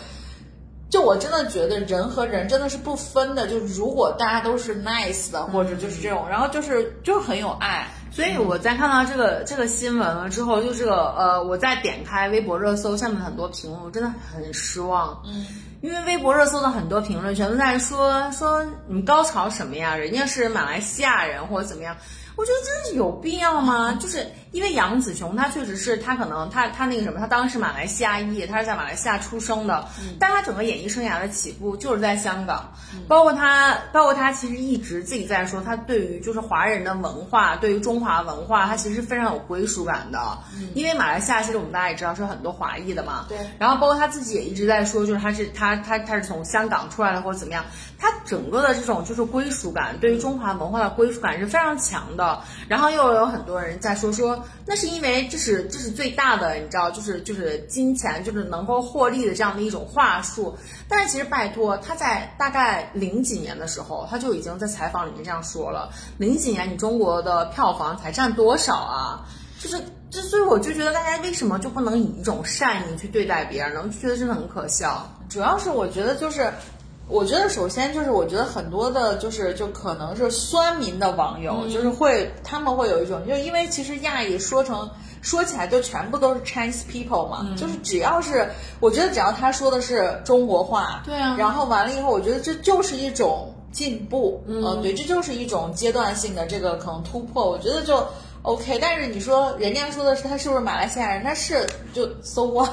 [0.90, 7.86] 就我真的觉得人和人真的是不分的，就如果大家都是 nice 的，或者就是这种，然后就是就是很有爱。
[8.12, 15.22] 所以我在看到这个这个新闻了之后，就这个呃，我在点开微博热搜下面很多评论，我真的很失望。
[15.24, 15.46] 嗯，
[15.80, 19.94] 因为微博热搜的很多评论全都在说说你们高潮什么呀？
[19.94, 21.96] 人家是马来西亚人或者怎么样？
[22.34, 23.96] 我觉得真是有必要吗？
[24.00, 24.26] 就是。
[24.52, 29.86] 因为杨紫琼，她确实是她可能她她那个什么，她当时马来西亚裔，她是在马来西亚出生的，
[30.18, 32.72] 但她整个演艺生涯的起步就是在香港，
[33.06, 40.20] 包括她包括她其实一直自己在说，她对于就是华人的文化，对于中华文化，她其实非常有归属感的。
[40.74, 43.38] 因为马来西亚其实我们大家也知道是很多华裔的嘛，对。
[43.58, 47.64] 然后包括她自己也一直在说，就是她是她她她是从香港出来的或者怎么样，
[47.98, 52.40] 她整个的这种就是归属感，对于中华文化的归属感是非常强的。
[52.66, 54.39] 然后又有很多人在说说。
[54.66, 60.56] 那是因为这是这是最大的，你知道，就是就是金钱，就是能够获利的这样的一种话术。
[60.88, 65.90] 但是其实拜托，他在大概零几年的时候，他就已经在采访里面这样说了。
[66.18, 69.26] 零几年你中国的票房才占多少啊？
[69.58, 73.82] 就是，之所以我就觉得大家为什么就不能以一种善意去对待别人呢？
[73.84, 75.06] 就觉得真的很可笑。
[75.28, 76.52] 主要是我觉得就是。
[77.10, 84.88] 我觉得首先就是，我觉得很多的，就是就可能是酸民的网友，就是会他们会有一种，就因为其实亚裔说成
[85.20, 98.06] 说起来就全部都是 Chinese people 嘛，就是只要是我觉得只要他说的是中国话，对啊，然后完了以后，我觉得这就是一种进步，嗯，对，这就是一种阶段性的这个可能突破，我觉得就
[98.42, 98.78] OK。
[98.80, 102.70] 但是你说人家说的是他是不是马来西亚人，他是就 so what？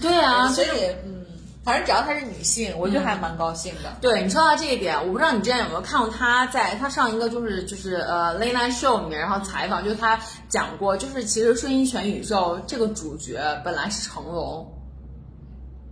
[0.00, 0.68] 对啊，所以
[1.04, 1.17] 嗯。
[1.64, 3.96] 反正只要她是女性，我就还蛮高兴的。
[4.00, 10.18] 对你说到这一点，我不知道你之前有没有看过她在她上一个就是就是呃 Late Night Show 里面，然后采访，就是她
[10.48, 14.66] 讲过，就是其实《瞬息全宇宙》这个主角本来是成龙。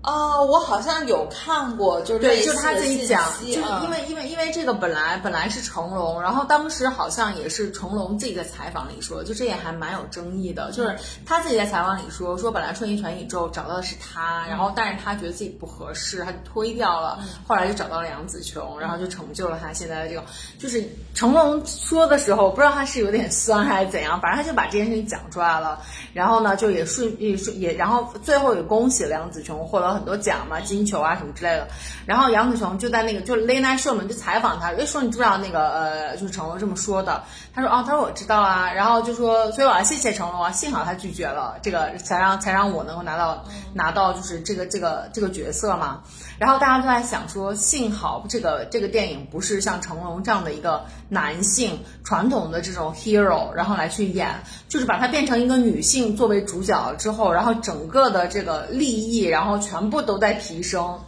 [0.07, 20.25] 啊，我好像有看过，就是对，就是他自己讲，就是因为因为因为这个本来本来是成龙，然后当时好像也是成龙自己在采访里说，就这也还蛮有争议的，就是他自己在采访里说，说本来瞬息全宇宙找到的是他，然后但是他觉得自己不合适，他就推掉了，后来就找到了杨紫琼，然后就成就了他现在的这个，
[20.57, 31.67] 就是成龙说的时候，不知道他是有点酸还是怎样，反正他就把这件事情讲出来了，然后呢就也顺也顺也，然后最后也恭喜了杨紫琼获得很多奖嘛，金球啊什么之类的。
[32.07, 37.23] 然后杨紫琼就在那个就 Late Night Show 里面就采访他，就说你知不知道那个呃，就是成龙这么说的？
[37.55, 38.73] 他说哦，他说我知道啊。
[38.73, 46.03] 然后就说，所以我要谢谢成龙啊，幸好他拒绝了这个，才让才让我能够拿到拿到就是这个这个这个角色嘛。
[46.39, 54.29] 然后大家都在想说，幸好这个这个电影不是像成龙这样的一个男性传统的这种 hero，然后来去演，
[54.69, 60.99] 就是把它变成一个女性作为主角之后，然后整个的这个利益，然后全部都在提升。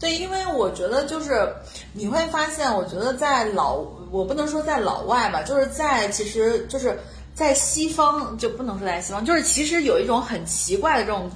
[0.00, 1.52] 对，因为我觉得就是
[1.92, 6.96] 你会发现，我觉得在老，我不能说在老外吧，就是在其实就是
[7.34, 11.28] 在西方就不能说在西方，就是其实有一种很奇怪的这种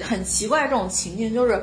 [0.00, 1.62] 很奇怪的这种情境，就是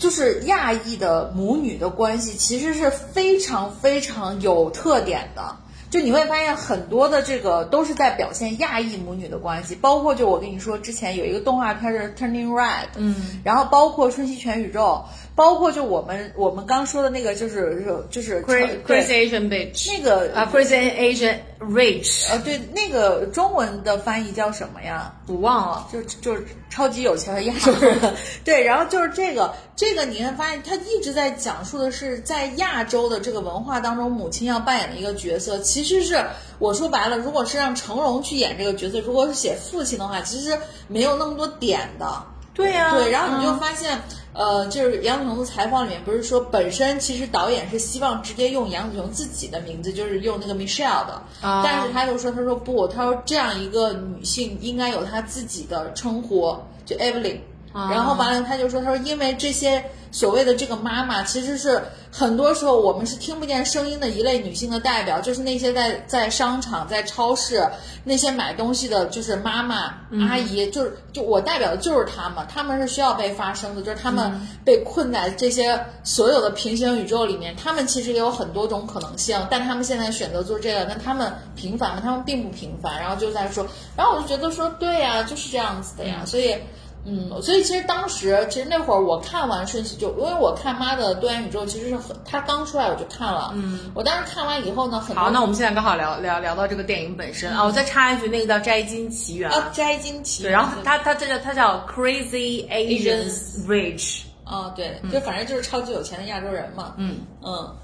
[0.00, 5.56] 就是亚裔的母女的关系其实是非常非常有特点的。
[5.90, 15.04] 就你会发现很多的这个都是在表现亚裔母女的关系，包括就我跟你说之前有一个动画片是 Turning Red，嗯，然后包括瞬息全宇宙，
[15.40, 25.14] 包括就我们我们刚说的那个就是就是，Crazy 对 Asian bitch，那个啊，Crazy Asian rich，啊对那个中文的翻译叫什么呀？
[25.28, 25.88] 我忘了。
[25.90, 36.22] 就就是超级有钱的亚洲人，对，然后就是这个这个你会发现，他一直在讲述的是在亚洲的这个文化当中，母亲要扮演的一个角色，其实是
[36.58, 40.54] 我说白了，如果是让成龙去演这个角色，如果是写父亲的话，其实
[40.86, 42.24] 没有那么多点的。
[42.52, 43.98] 对呀、对，然后你就嗯发现，
[44.32, 57.38] 呃，就是杨紫琼的采访里面不是说，本身其实导演是希望直接用杨紫琼自己的名字，就是用那个 Michelle 的，啊但是他又说，他说不，他说这样一个女性应该有她自己的称呼，就 Evelyn。
[57.72, 61.80] 然后完了，他就说，他说因为这些所谓的这个妈妈，其实是
[62.10, 67.64] 很多时候我们是听不见声音的一类女性的代表，就是那些在在商场、在超市
[68.02, 69.94] 那些买东西的，就是妈妈、
[70.28, 82.00] 阿姨，就是就我代表的就是她们，她们是需要被发声的，就是她们被困在这些所有的平行宇宙里面，她们其实也有很多种可能性，但她们现在选择做这个，那她们平凡吗？
[82.02, 83.64] 她们并不平凡，然后就在说，
[83.96, 86.56] 然后我就觉得说，对呀、就是这样子的呀，所以。
[87.04, 93.52] 嗯，所以其实当时，其实那会儿我看完《瞬息》，就因为我看《妈的多元宇宙》，其实是很，它刚出来我就看了。
[93.54, 106.94] 嗯，我当时看完以后呢，很好，那我们现在刚好聊聊聊到这个电影本身啊，我再插一句，那个叫《摘金奇缘》啊，摘金奇对，缘然后它它这叫它叫 Crazy Asians Rich，啊，对，就反正就是超级有钱的亚洲人嘛。
[106.98, 107.74] 嗯嗯，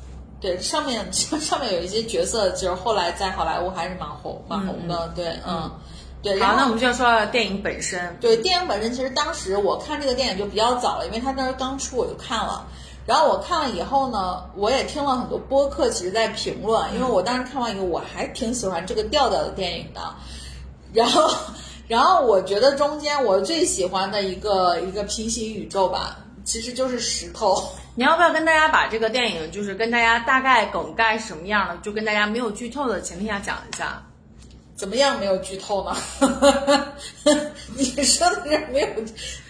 [0.40, 5.11] 对，上面 上面有一些角色，就是后来在好莱坞还是蛮红蛮红的。
[5.16, 5.70] 对，嗯，
[6.27, 6.39] 对。
[6.39, 8.17] 然好，后那我们就要说到电影本身。
[8.21, 12.67] 对电影本身，其实当时我看这个电影就比较早了，因为它当时刚出我就看了。
[13.07, 20.01] 然后我看了以后呢，我也听了很多播客，其实在评论，因为我当时看完以后，我还挺喜欢这个调调的电影的。
[20.93, 21.31] 然后，
[21.87, 27.62] 然后我觉得中间我最喜欢的一个一个平行宇宙吧，其实就是石头。
[27.95, 34.03] 你要不要跟大家把这个电影，就是跟大家大概梗概是什么样的，就跟大家没有剧透的前提下讲一下？
[34.77, 35.97] 怎么样没有剧透呢？
[37.75, 38.89] 你说的是没有，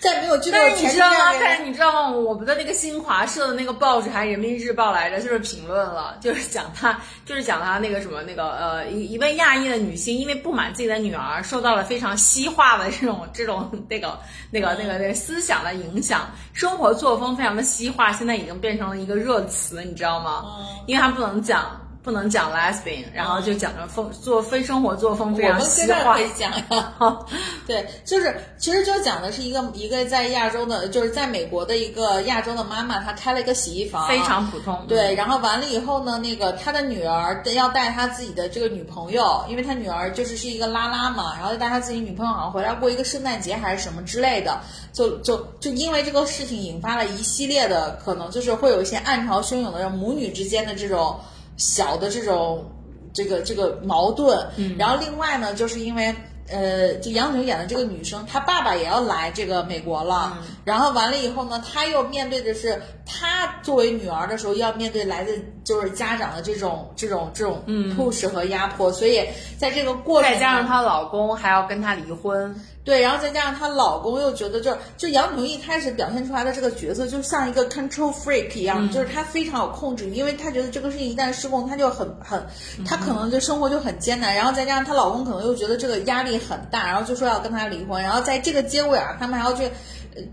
[0.01, 1.33] 在没有剧透前提是你知道吗？
[1.41, 2.09] 但是你知道吗？
[2.11, 14.19] 我们的那个新华社的那个报纸还《人民日报》来着，就是评论了，就是讲他，就是讲他那个什么那个呃一一位亚裔的女性，因为不满自己的女儿受到了非常西化的这种这种那个
[14.53, 20.45] 那个那个那个思想的影响，生活作风非常的西化，现在已经变成了一个热词，你知道吗？
[20.87, 21.81] 因为他不能讲。
[22.07, 26.21] 不能讲 lesbian，然后就讲着风做非生活作风非常我们现在可。
[26.23, 26.95] 以讲呀，
[27.66, 44.61] 对，就是其实就讲的是一个一个在亚洲的，就是在美国的一个亚洲的妈妈，她开了一个洗衣房，非常普通，对，然后完了以后呢，那个他的女儿要带她自己的这个女朋友，因为他女儿就是是一个拉拉嘛，然后就带她自己女朋友好像回来过一个圣诞节还是什么之类的，
[44.92, 51.19] 就就就因为这个事情引发了一系列的可能就是会有一些暗潮汹涌的母女之间的这种
[51.57, 52.64] 小的这种
[53.12, 56.14] 这个这个矛盾，嗯，然后另外呢，就是因为。
[56.49, 67.61] 呃，就杨紫琼演的这个女生，她爸爸也要来这个美国了，然后完了以后呢，她又面对的是她作为女儿的时候要面对来自就是家长的这种这种这种
[67.97, 69.26] push 和压迫，所以
[69.59, 72.55] 在这个过程再加上她老公还要跟她离婚，
[72.87, 82.47] 对，然后再加上她老公又觉得就就杨紫琼一开始表现出来的这个角色就像一个 control freak 一样，就是她非常有控制欲，因为她觉得这个事情一旦失控，她就很很，
[82.87, 89.68] 她可能就生活就很艰难，然后再加上她老公可能又觉得这个压力很大，然后就说要跟她离婚，然后在这个结尾啊，他们还要去。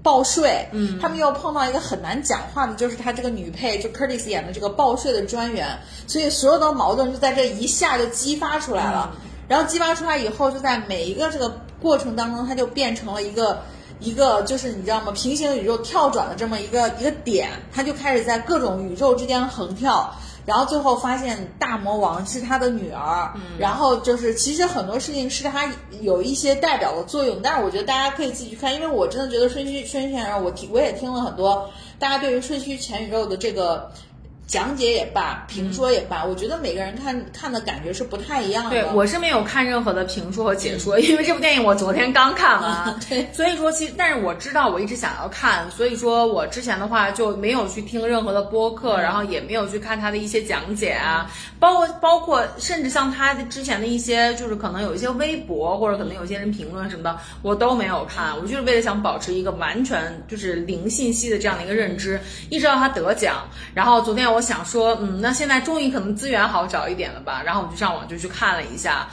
[0.02, 5.78] 报税，嗯，他们又碰到一个很难讲话的，就是他这个女配，就 Curtis 演的这个报税的专员，
[6.08, 9.14] 所以所有的矛盾就在这一下就激发出来了。
[9.50, 13.62] 然后激发出来以后，就在每一个这个过程当中，它就变成了一个
[14.00, 15.12] 一个，就是你知道吗？
[15.12, 20.12] 平行宇宙跳转的这么一个一个点，它就开始在各种宇宙之间横跳。
[20.46, 25.72] 然后最后发现大魔王是他的女儿，然后就是其实很多事情是他
[26.02, 33.90] 有一些代表的作用，但是我觉得大家可以自己去看，因为我真的觉得顺序顺序前宇宙，我听我也听了很多大家对于顺序全宇宙的这个。
[34.46, 38.70] 讲解也罢，评说也罢，我觉得每个人看看的感觉是不太一样的。
[38.70, 42.96] 对我是没有看任何的评说和解说， 因为这部电影我昨天刚看完。
[43.10, 58.38] 对，所以说其实，但是我知道我一直想要看，所以说我之前的话就没有去听任何的播客，然后也没有去看他的一些讲解啊，包括包括甚至像他的之前的一些，就是可能有一些微博或者可能有些人评论什么的，我都没有看。
[58.38, 62.22] 我就是为了想保持一个完全就是零信息的这样的一个认知，
[62.52, 63.38] 一直到他得奖，
[63.74, 64.43] 然后昨天我。
[64.44, 67.42] 想说，嗯，那现在终于可能资源好找一点了吧？
[67.44, 69.08] 然后我就上网就去看了一下，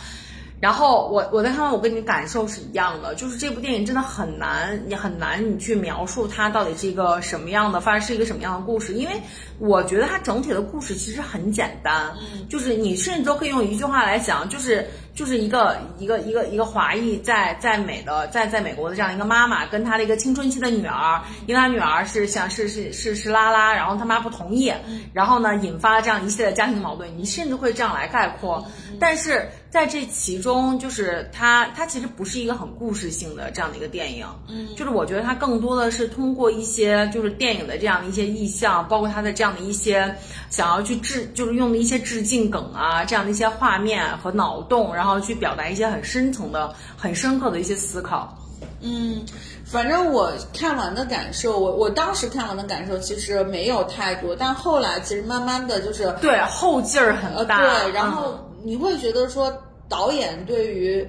[0.60, 9.14] 然后我我在看完，我跟你感受是一样的，就是这部电影真的很难，你很难你去描述它到底是一个什么样的，发生是一个什么样的故事，因为
[9.58, 12.12] 我觉得它整体的故事其实很简单，
[12.48, 14.86] 就是你甚至都可以用一句话来讲，就是。
[15.14, 24.72] 就是一个一个一个一个华裔在在美的在在美国的这样一个妈妈跟她的一个青春期的女儿，因为她女儿是想是是是是拉拉，然后她妈不同意，
[25.12, 28.66] 然后呢引发了这样一系列家庭矛盾，你甚至会这样来概括。
[28.98, 40.14] 但是在这其中，就是它它其实不是一个很故事性的这样的一个电影，嗯，就是我觉得它更多的是通过一些就是电影的这样的一些意象，包括它的这样的一些
[40.50, 45.18] 想要去致就是用的一些致敬梗啊这样的一些画面和脑洞，然后。
[45.20, 48.36] 去表达一些很深层的、很深刻的一些思考。
[48.80, 49.22] 嗯，
[49.64, 57.60] 反正我看完的感受，我我当时看完的感受其实没有太多，但后来其实慢慢的就是对后劲儿很大。
[57.60, 58.34] 对，然后
[58.64, 59.52] 你会觉得说
[59.88, 61.06] 导演对于。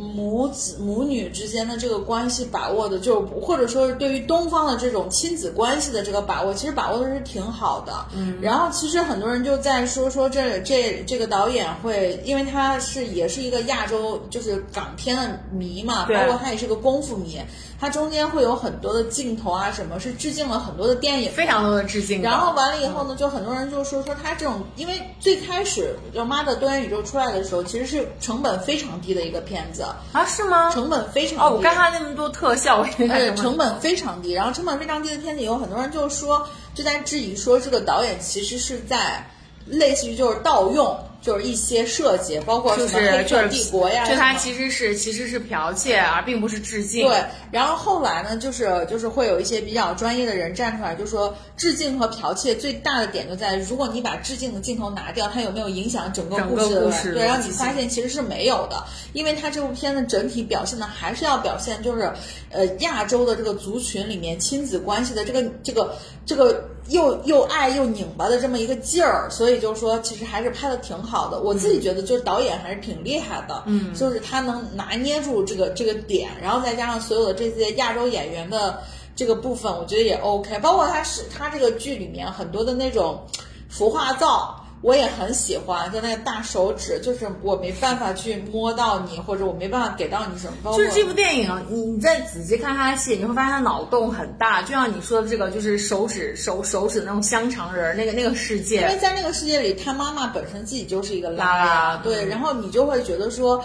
[0.00, 7.92] 母子母女之间的这个关系把握的，就或者说是对于东方的这种亲子关系的这个把握，其实把握的是挺好的。
[8.16, 17.38] 嗯，然后其实很多人就在说说这这这个导演会，因为他是也是一个亚洲就是港片的迷嘛，包括他也是个功夫迷。
[17.80, 22.20] 它中间会有很多的镜头啊，什么是致敬了很多的电影，非常多的致敬。
[22.20, 30.70] 然后完了以后呢，就很多人就说说它这种，因为最开始就妈的多元宇宙出来的时候，其实是成本非常低的一个片子啊，是吗？
[30.70, 34.32] 成本非常低哦，我看他那么多特效，对，成本非常低。
[34.32, 39.26] 然后成本非常低的片子，有很多人就说就在质疑说这个导演其实是在
[39.70, 40.98] 类似于就是盗用。
[41.22, 47.06] 就是一些设计，包括什么黑客帝国呀，就它其实是其实是剽窃，而并不是致敬。
[47.06, 57.12] 对，然后后来呢，就是就是会有一些比较专业的人站出来，就说致敬和剽窃最大的点就在，如果你把致敬的镜头拿掉，它有没有影响整个故事的？
[57.12, 62.10] 对，让你发现其实是没有的，因为它这部片子整体表现的还是要表现就是，
[62.48, 65.94] 呃，亚洲的这个族群里面亲子关系的这个这个
[66.24, 71.10] 这个又又爱又拧巴的这么一个劲儿，所以就是说其实还是拍的挺好。
[71.10, 78.80] 好的，我自己觉得就是导演还是挺厉害的，嗯，就是他能拿捏住这个这个点，然后再加上所有的这些亚洲演员的
[79.16, 80.58] 这个部分，我觉得也 OK。
[80.60, 83.26] 包括他是他这个剧里面很多的那种
[83.68, 84.56] 服化造。
[84.82, 90.74] 我也很喜欢，就那个大手指，就是我没办法去摸到你，或者我没办法给到你什么。
[90.74, 94.62] 就是这部电影，你你再仔细看他的戏，你会发现他脑洞很大。
[94.62, 98.80] 就像你说的这个，就是手指手手指那种香肠人，那个那个世界。
[98.80, 103.62] 因为在那个世界里，他妈妈本身自己就是一个拉拉，对，然后你就会觉得说，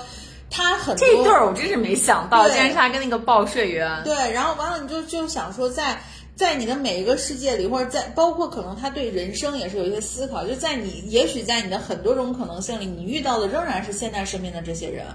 [0.50, 4.02] 他很这对儿，我真是没想到，竟然是他跟那个报税员。
[4.04, 5.84] 对，然后完了，你就就想说在。
[5.86, 15.06] 在在你的每一个世界里，或者在包括可能他对人生也是有一些思考，就在你也许在你的很多种可能性里，你遇到的仍然是现在身边的这些人，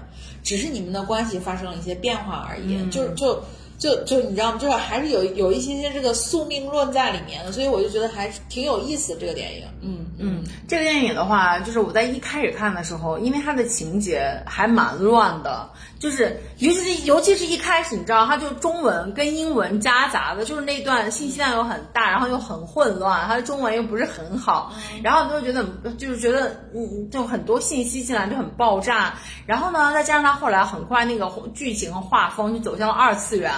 [0.43, 2.89] 只是你们的关系发生了一些变化而已。
[2.89, 3.43] 就就
[3.81, 4.57] 就就你知道吗？
[4.59, 9.65] 就是还是有有一些些这个宿命论在里面的，所以我就觉得还是挺有意思这个电影。
[9.81, 10.05] 嗯。
[10.23, 15.67] 嗯，这个电影的话，就是我在一开始看的时候，因为它的情节还蛮乱的，
[15.97, 24.71] 就是尤其是尤其是一开始，你知道，它就中文跟英文夹杂的，就是那段信息量又很大，然后又很混乱，它的中文又不是很好，
[25.01, 25.65] 然后你就觉得
[25.97, 29.15] 就是觉得嗯，就很多信息进来就很爆炸，
[29.47, 33.51] 然后呢，再加上它后来很快那个剧情和画风就走向了二次元。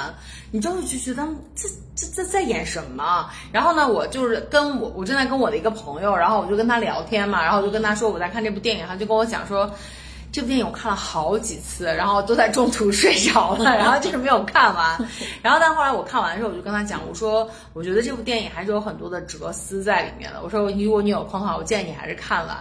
[0.51, 3.30] 你就会就觉得这这这在演什么？
[3.51, 9.70] 然后呢，我就是跟我我正在跟我的一个朋友，然后我就跟他聊天嘛，然后我就跟他说我在看这部电影，他就跟我讲说，
[10.32, 14.97] 这部电影我看了好几次，然后都在中途睡着了， 然后就是没有看完。
[15.41, 20.41] 然后但后来我看完之后，我就跟他讲，我说我觉得这部电影还是有很多的哲思在里面的。
[20.43, 22.57] 我说如果你有空的话，我建议你还是看完，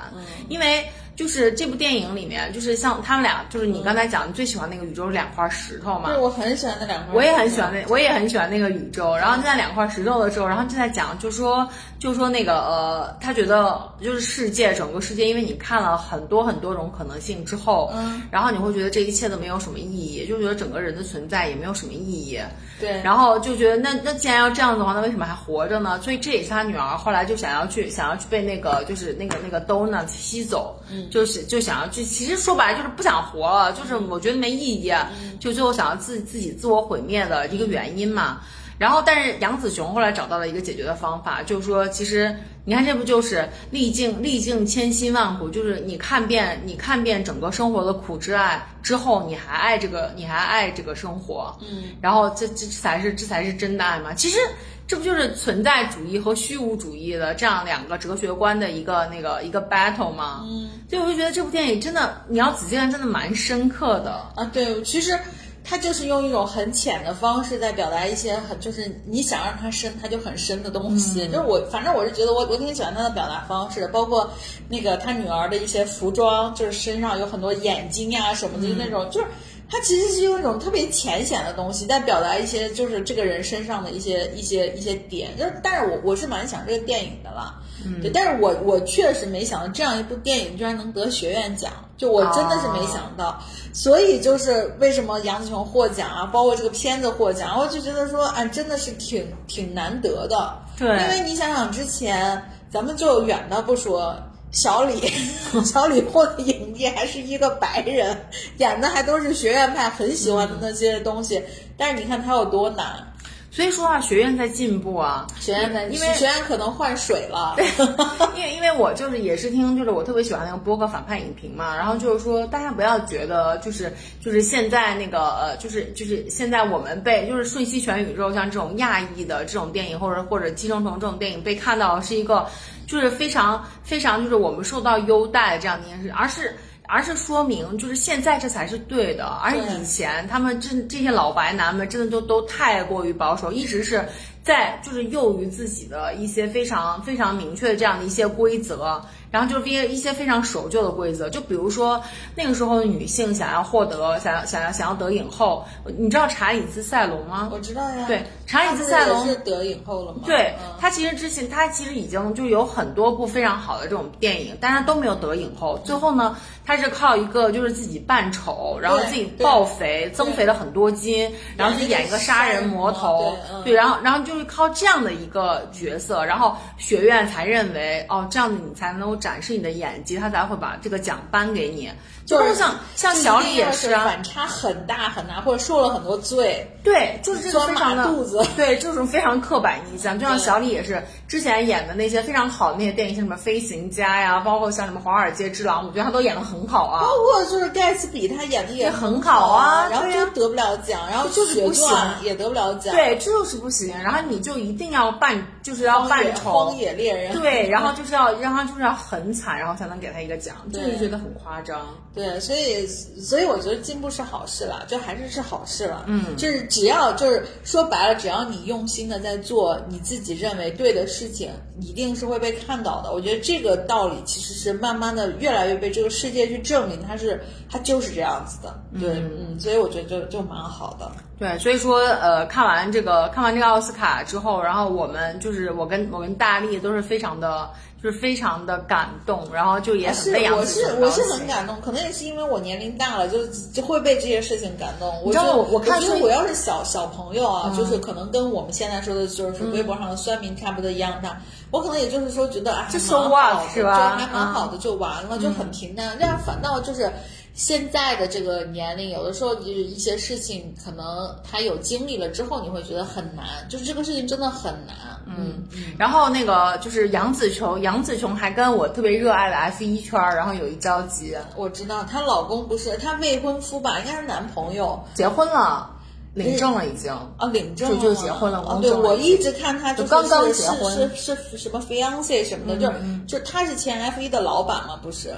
[0.49, 0.85] 因为。
[1.15, 6.09] 就是这部电影里面，就是像他们俩，就是你刚才讲你最喜欢那个宇宙是两块石头嘛？
[6.09, 7.15] 对，我很喜欢那两块。
[7.15, 9.15] 我也很喜欢那，我也很喜欢那个宇宙。
[9.17, 22.39] 然后就在两块石头的时候，然后就在讲，就说就说那个呃，他觉得就是世界整个世界，因为你看了很多很多种可能性之后，嗯，然后你会觉得这一切都没有什么意义，就觉得整个人的存在也没有什么意义。
[22.81, 23.01] 对。
[23.03, 26.01] 然后就觉得那那既然要这样子的话，那为什么还活着呢？
[26.01, 31.87] 所以这也是他女儿后来就想要去想要去被那个就是那个那个 donut 吸走，嗯，就是就想要。
[31.89, 34.93] 就其实说白了就是不想活了，就是我觉得没意义，
[35.41, 38.41] 就最后想要自自己自我毁灭的一个原因嘛。
[38.79, 42.35] 然后，但是杨子雄后来找到了一个解决的方法，就是说，其实
[42.65, 54.13] 你看这不就是历尽历尽千辛万苦，就是你看遍你看遍整个生活的苦之爱之后，你还爱这个你还爱这个生活，嗯，然后这这才是这才是真的爱嘛。
[54.15, 54.39] 其实。
[54.87, 60.45] 这不就是存在主义和虚无主义的这样两个哲学观的一个那个一个 battle 吗？
[60.45, 64.45] 嗯，所以我就觉得这部电影真的，你要仔细看，真的蛮深刻的啊。
[64.53, 65.19] 对，其实
[65.65, 71.27] 他就是用一种很浅的方式在表达一些很，就是你想让它深，它就很深的东西。
[71.29, 74.31] 就是我，反正我是觉得我我挺喜欢他的表达方式，包括
[74.69, 79.27] 那个他女儿的一些服装，就是身上有很多眼睛呀什么的，就那种就是。
[79.73, 87.55] 它其实是用一种特别浅显的东西，在表达一些就是这个人身上的一些一些一些点，就是但是我我是蛮想这个电影的啦，
[88.03, 93.43] 对，但是我我确实没想到这样一部电影居然能得学院奖，就我真的是没想到，
[93.73, 104.15] 所以就是为什么杨紫琼获奖啊，包括这个片子获奖，我就觉得说，哎，真的是挺挺难得的，对，因为你想想之前，咱们就远的不说。
[104.53, 105.13] 小李，
[105.65, 108.17] 小李获的影帝还是一个白人，
[108.59, 111.43] 演的还都是学院派很喜欢的那些东西，
[111.77, 113.09] 但是你看他有多难。
[113.51, 117.53] 所以说啊，学院在进步啊，学院在，因为学院可能换水了。
[117.55, 117.67] 对，
[118.35, 123.93] 因为因为我就是也是听，就是我特别喜欢那个播客反派影评嘛，然后就是说大家不要觉得就是
[124.23, 132.47] 就是现在那个呃就是就是现在我们被就是瞬息全宇宙像这种亚裔的这种电影或者或者寄生虫这种电影被看到是一个。
[132.93, 136.55] 就是非常非常，就是我们受到优待这样的一件事，而是
[136.87, 144.07] 而是说明，就是现在这才是对的，而以前他们这这些老白男们真的都都太过于保守，一直是
[144.43, 149.03] 在就是囿于自己的一些非常非常明确的这样的一些规则。
[149.33, 152.01] 然后就是一些一些非常守旧的规则，就比如说
[152.37, 155.65] 那个时候的女性想要获得，想要想要想要得影后，
[155.99, 157.49] 你知道查理兹塞隆吗？
[157.51, 158.05] 我知道呀。
[158.07, 160.21] 对，查理兹塞隆是得影后了吗？
[160.27, 165.81] 对，他其实之前他其实已经就有很多部非常好的这种电影，但他都没有得影后。
[165.83, 179.22] 最后呢，他是靠一个就是自己扮丑，然后自己暴肥，增肥了很多斤，然后去演一个杀人魔头，对，然后然后就是靠这样的一个角色，然后学院才认为哦，这样子你才能。
[179.23, 181.91] 展示你的演技，他才会把这个奖颁给你。
[182.25, 186.67] 就是像像小李也是反差很大很大，或者受了很多罪。
[186.85, 188.45] 对，就是这个非常的肚子。
[188.57, 190.19] 对，就是非常刻板印象。
[190.19, 197.03] 就像小李也是之前演的那些非常好的那些电影，像什么《飞行家》呀，包括像什么《华尔街之狼》，我觉得他都演的很好啊。
[197.03, 201.89] 包括就是盖茨比，他演的也很好啊，然后就得不了奖，然后就是不行，
[202.23, 202.95] 也得不了奖。
[202.95, 203.93] 对，就是不行。
[204.03, 207.33] 然后你就一定要扮，就是要扮丑，荒野猎人。
[207.41, 211.87] 对，然后就是要让他就是要很惨，然后才能给他一个奖，就是觉得很夸张。
[212.15, 212.87] 对，所以。
[213.23, 216.05] 所以我觉得进步是好事了，就还是是好事了。
[216.09, 221.51] 嗯，就是只要就是说白了，只要你用心的在做你自己认为对的事情，
[221.81, 223.13] 一定是会被看到的。
[223.13, 227.41] 我觉得这个道理其实是慢慢的越来越被这个世界去证明，它是
[227.71, 228.83] 它就是这样子的。
[228.99, 231.11] 对，嗯，所以我觉得就就蛮好的。
[231.43, 237.69] 对，所以说呃，看完这个看完这个奥斯卡之后，然后我们就是我跟我跟大力都是非常的。
[238.03, 245.09] 就是非常的感动，然后就也很是我是我是很感动，可能也是因为我年龄大了，就就会被这些事情感动。
[245.23, 251.41] 我知道觉得我我看最嗯觉得我要是小小朋友啊，就是可能跟我们现在说的，就是微博上的酸民差不多一样大。
[251.71, 256.17] 我可能也就是说觉得啊，还就蛮 so what，是吧就还蛮好的，就完了，就很平淡。
[256.19, 257.09] 这样反倒就是。
[257.55, 264.97] 现在的这个年龄，有的时候就是一些事情，可能他有经历了之后，你会觉得很难，就是这个事情真的很难。
[265.27, 265.67] 嗯，
[265.99, 275.03] 然后那个就是杨紫琼，杨紫琼还跟我特别热爱的 F 一圈儿，然后有一交集，我知道她老公不是她未婚夫吧，应该是男朋友。
[275.15, 275.91] 结婚了，
[276.35, 277.13] 领证了已经。
[277.13, 285.35] 啊，领证就就结婚了啊对，我一直看他就是刚刚结婚是是是什么 fiance 什么的，就是就是他是前 F 一的老板嘛，不是？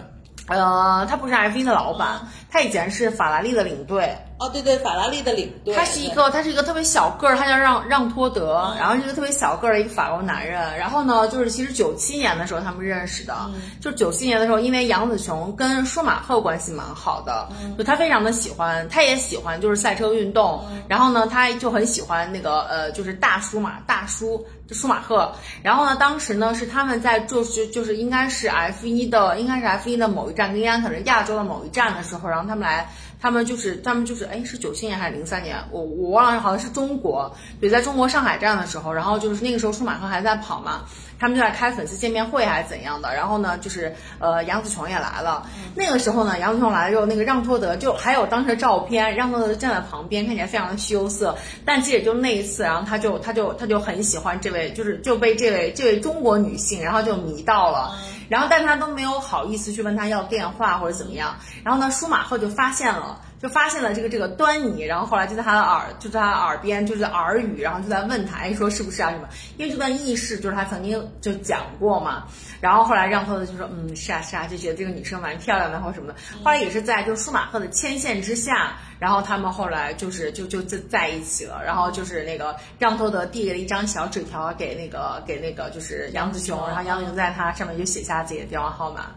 [0.46, 2.20] 呃，他不是 F 一的老板，
[2.50, 4.16] 他以前是法拉利的领队。
[4.44, 5.74] 哦，对对，法拉利的领队。
[5.74, 10.76] 他是一个，他是一个特别小个儿，他叫让让托德，然后是一个特别小个儿的一个法国男人。
[10.76, 13.34] 然后呢，就是其实九七年的时候他们认识的，
[13.80, 20.62] 就是九七年的时候，因为杨子琼跟舒马赫关系蛮好的，就他非常的喜欢，他也喜欢就是赛车运动。
[20.88, 25.32] 然后呢，他就很喜欢那个呃，就是大叔嘛大叔就舒马赫。
[25.62, 32.86] 然后呢，当时呢是他们在就是就是应该是 F 一的，应该是 F 一的某一站，应该可能是亚洲的某一站的时候，然后他们来。
[33.24, 35.56] 他们就是，他们就是，哎，是九七年还是零三年？
[35.70, 37.34] 我我忘了，好像是中国。
[37.58, 40.82] 对，在中国上海站的时候，然后就是那个时候舒马赫还在跑嘛，
[41.24, 43.14] 他们就在开粉丝见面会还是怎样的。
[43.14, 45.46] 然后呢，就是呃，杨紫琼也来了。
[45.74, 51.34] 那个时候呢，杨紫琼来了之后，那个让托德就还有当时的照片，让托德站在旁边，看起来非常的羞涩。
[51.64, 57.96] 但其实也就那一次，然后他就他就他就很喜欢这位，就是就被这位这位中国女性，然后就迷到了。
[58.28, 61.36] 然后，但他都没有好意思去问他要电话或者怎么样。
[61.62, 64.84] 然后呢，舒马赫就发现了，就发现了这个这个端倪。
[64.84, 69.28] 然后后来就在他的耳，就在他耳边就是耳语，然后就在问他，哎，说是不是啊什么？
[69.58, 72.24] 因为这段轶事就是他曾经就讲过嘛。
[72.64, 76.14] 然后后来让托德就说，嗯，是啊是啊，就觉得这个女生蛮漂亮的或什么的。
[76.42, 78.72] 后来也是在就舒马赫的牵线之下。
[79.00, 89.10] 然后他们后来就是就就就在一起了，然后就是那个让托德递了一张小纸条给那个给那个就是杨子琼，然后杨子琼在他上面就写下自己的电话号码，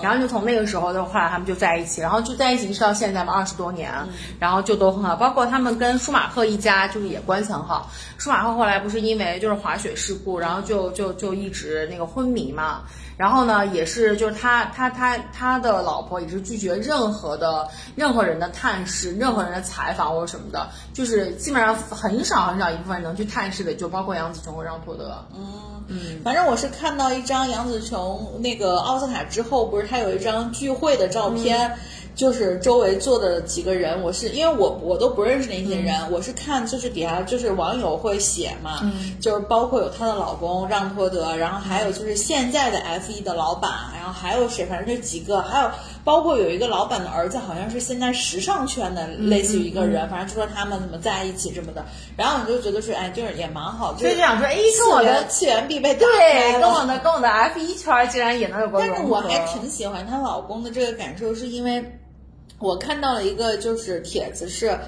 [0.00, 3.90] 然后就从那个时候就后来他们就在一起，然后就在一起一直到现在嘛二十多年，
[4.38, 7.90] 然后就都很好，包括他们跟舒马赫一家就是也关系很好。
[8.18, 12.82] 舒马赫后来不是因为就是滑雪事故，然后就就就一直那个昏迷嘛。
[13.22, 25.24] 然后呢，也是就是他他他他的老婆也是拒绝任何的任何人的探视，任何人的采访或者什么的，就是基本上很少很少一部分人能去探视的，就包括杨紫琼和让托德。
[25.36, 25.46] 嗯
[25.86, 31.76] 嗯，反正我是看到一张杨紫琼那个奥斯卡之后，不是她有一张聚会的照片。
[32.14, 38.80] 就是周围坐的几个人，我是因为我我都不认识那些人，我是看就是底下就是网友会写嘛，
[39.20, 45.70] 就是包括有她的老公让托德，然后还有就是现在的 F 一的老板，然后还有谁，反正就几个，还有
[46.04, 51.84] 包括有一个老板的儿子，好像是现在时尚圈的类似于一个人，反正就说他们怎么在一起什么的，
[52.16, 61.82] 然后你就觉得说，哎，就是也蛮好，就是就想说，哎，跟我的次元必被打对，跟我的跟我的 F 一圈竟然也能有个但是我还挺喜欢她老公的这个感受，是因为。
[62.62, 64.78] 我看到了一个就是帖子，是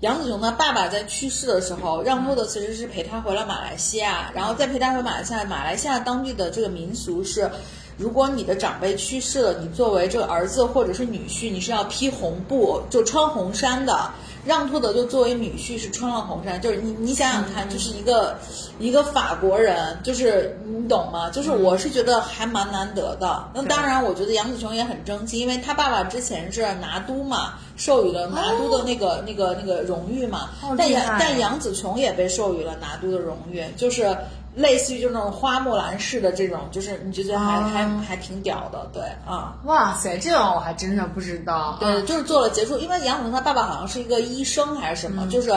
[0.00, 5.42] 杨子琼的爸爸在去世的时候，让托德其实是陪他回了马来西亚，然后再陪他回马来西亚。
[5.46, 7.50] 马来西亚当地的这个民俗是，
[7.96, 14.10] 如果你的长辈去世了，你作为这个儿子或者是女婿，你是要披红布，就穿红衫的。
[14.44, 18.36] 让托德就作为女婿是穿了红衫，就是你你想想看，就是一个
[18.78, 21.30] 一个法国人，就是你懂吗？
[21.30, 23.48] 就是我是觉得还蛮难得的。
[23.54, 30.50] 那当然，我觉得杨紫琼也很争气，因为他爸爸之前是拿督嘛，授予了拿督的那个那个那个荣誉嘛。
[30.76, 34.16] 但杨但杨紫琼也被授予了拿督的荣誉，就是
[34.54, 39.56] 类似于就那种花木兰式的这种，就是你就觉得还还还挺屌的，对啊。
[39.64, 41.76] 哇塞，这种我还真的不知道。
[41.80, 45.50] 对，就是做了杰出，因为杨紫琼她爸爸好像是一个医生还是什么，就是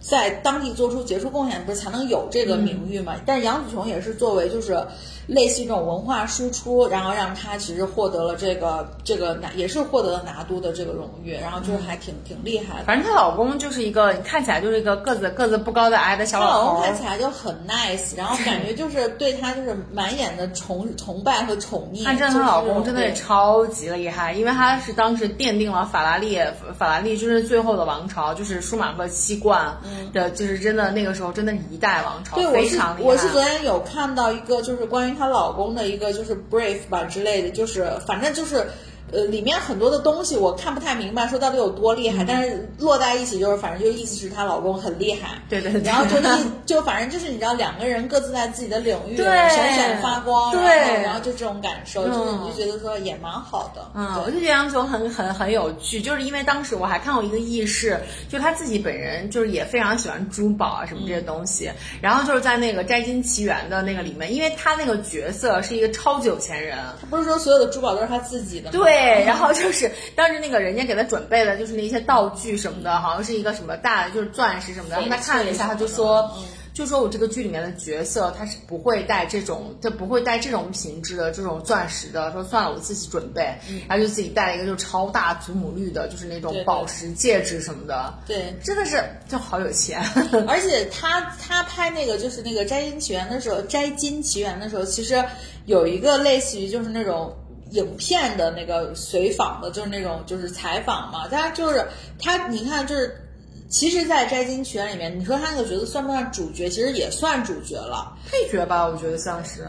[0.00, 3.14] 在当地做出杰出贡献，不是才能有这个名誉嘛？
[3.26, 4.80] 但是杨紫琼也是作为就是
[5.26, 12.84] 类似于这种文化输出，然后让她其实获得了这个这个拿也是获得了拿督的这个荣誉，然后就是还挺挺厉害的。
[12.84, 22.04] 反正她老公就是一个你看起来就是一个个子个子不高的矮的小她老头，老公看起来就很 nice，然后感觉就是对她就是满眼的崇崇拜和宠溺。
[22.04, 26.38] 她真的，她老公真的也超级厉害，因为他是当时奠定了法拉利
[26.78, 29.76] 法拉利就是最后的王朝，就是舒马赫七冠
[30.12, 33.08] 的，就是真的那个时候真的是一代王朝，对，非常厉害。
[33.08, 38.66] 我是昨天有看到一个就是关于她老公的一个就是 brief 吧之类的，就是反正就是
[39.12, 45.38] 呃，里面很多的东西我看不太明白，说到底有多厉害，但是落在一起就是，反正就意思是她老公很厉害。
[45.48, 45.82] 对对对。
[45.82, 53.90] 然后就一就反正就是你知道，两个人各自在自己的领域对闪闪发光，对然后然后就这种感受，嗯就是你就觉得说也蛮好的。
[53.94, 68.72] 嗯，我就觉得杨紫琼很很很有趣，就是因为当时我还看过一个轶事，就他自己本人就是也非常喜欢珠宝啊什么这些东西，然后就是在那个《摘金奇缘》的那个里面，因为他那个角色是一个超级有钱人，他不是说所有的珠宝都是他自己的吗？
[68.72, 76.32] 对，然后就是当时那个人家给他准备的就是那些道具什么的，好像是一个什么大的就是钻石什么的，然后他看了一下，他就说。
[76.76, 82.30] 就说我这个剧里面的角色，他是不会带这种，他不会带这种品质的这种钻石的。
[82.32, 83.44] 说算了，我自己准备，
[83.88, 88.12] 然后就自己带了一个就超大祖母绿的，就是那种对对宝石戒指什么的。
[88.26, 90.04] 对，真的是就好有钱。
[90.46, 95.24] 而且他他拍那个就是那个《摘金奇缘》的时候，《摘金奇缘》的时候，其实
[95.64, 97.34] 有一个类似于就是那种
[97.70, 101.28] 影片的那个随访的，就是那种就是采访嘛。
[101.28, 101.86] 他就是
[102.18, 103.22] 他，你看就是。
[103.68, 106.68] 其实，在《摘金奇缘》里面，你说他那个角色算不算主角？
[106.68, 109.66] 其实也算主角了，配角吧，我觉得像是。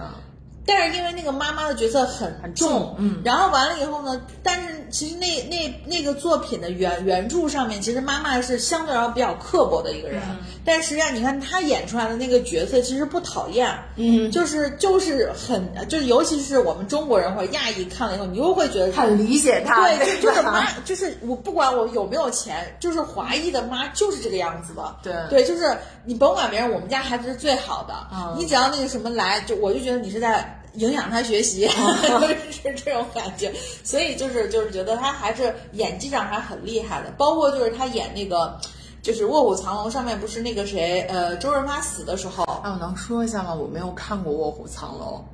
[0.67, 10.37] 但是因为那个妈妈的角色很很重，嗯，然后完了以后呢，但是其实那那那个作品的原原著上面，其实妈妈是相对来说比较刻薄的一个人，嗯、
[10.68, 30.53] 但实际上你看他演出来的那个角色其实不讨厌，嗯，就是就是很就是尤其是我们中国人或者亚裔看了以后，你又会觉得很理解他，对，就就是妈，就是我不管我有没有钱，就是华裔的妈就是这个样子的，对对，就是你甭管别人，我们家孩子是最好的，嗯、你只要那个什么来，就我就觉得你是在。
[30.74, 31.68] 影响他学习，
[32.53, 33.51] 是这种感觉，
[33.84, 38.59] 所以就是就是觉得他还是演技上还很厉害的，包括就是他演那个，
[39.08, 43.53] 就是《卧虎藏龙》上面不是那个谁，呃，周润发死的时候，那，我能说一下吗？
[43.53, 45.26] 我没有看过《卧虎藏龙》，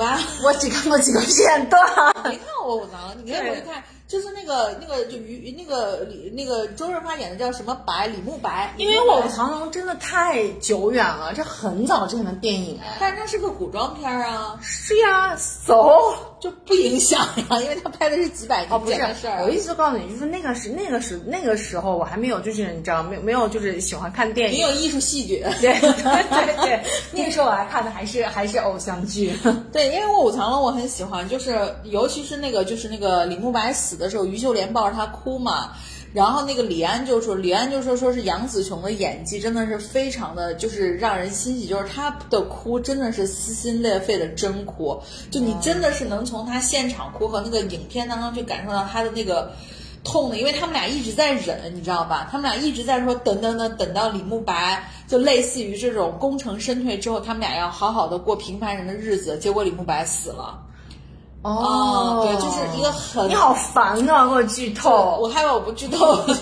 [0.00, 1.80] 哇，我只看过几个片段，
[2.28, 3.80] 没看过《卧虎藏龙》，你可以回去看。
[4.08, 14.58] 就是那个那个就于那个李那个周润发演的叫什么白李慕白，因为《卧虎藏龙》真的太久远了，这很早之前的电影哎，但是它是个古装片啊。
[14.62, 19.44] 是呀，so 就不影响呀，因为他拍的是几百年前的事儿、哦。
[19.46, 25.42] 我意思告诉你，就是那个时那个时那个时候我还没有就是你知道没有没有就是喜欢看电影，没有艺术细菌。
[25.60, 29.36] 对对对对，那个时候我还看的还是还是偶像剧。
[29.72, 35.72] 对，因为《卧虎藏龙》我很喜欢，就是尤其是那个就是那个李慕白死的时候，于秀莲抱着他哭嘛。
[36.12, 44.98] 然后那个李安就说，李安就说说是杨紫琼的演技真的是非常的，就是让人欣喜，就是她的哭真的是撕心裂肺的真哭，
[45.30, 49.52] 就你真的是能从她现场哭和那个影片当中去感受到她的那个
[50.04, 52.26] 痛的，因为他们俩一直在忍，你知道吧？
[52.30, 60.62] 他们俩一直在说等等等，等到李慕白就类似于这种功成身退之后，他们俩要好好的过平凡人的日子，结果李慕白死了。
[61.46, 64.26] 哦，对，就是一个很你好烦啊！
[64.26, 66.40] 给我剧透，我害怕我不剧透， 就是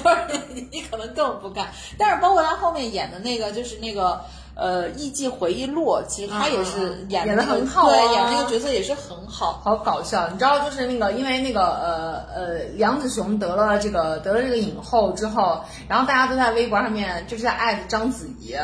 [0.71, 1.69] 你可能更不看。
[1.99, 4.19] 但是包括他后面演的那个，就是那个
[4.55, 10.27] 呃《艺伎回忆录》，其实他也是演的的很好，对，演那个角色也是很好，好搞笑。
[10.29, 18.57] 你知道，就是那个因为那个呃呃杨子雄得了这个得了这个影后之后，然后大家都在微博上面就是在艾特章子怡。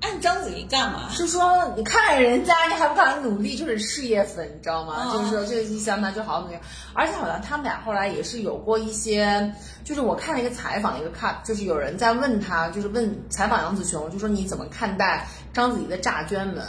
[0.00, 1.08] 按章子怡干嘛？
[1.10, 5.10] 是说你看人家，你还不敢努力，就是事业粉，你知道吗？
[5.12, 6.58] 就是说这个意思，那就好努力。
[6.92, 9.52] 而且好像他们俩后来也是有过一些，
[9.84, 16.62] 就是我看了一个采访，一个看，就是有人在问他，就是问采访杨紫琼，就说你怎么看待章子怡的诈捐门？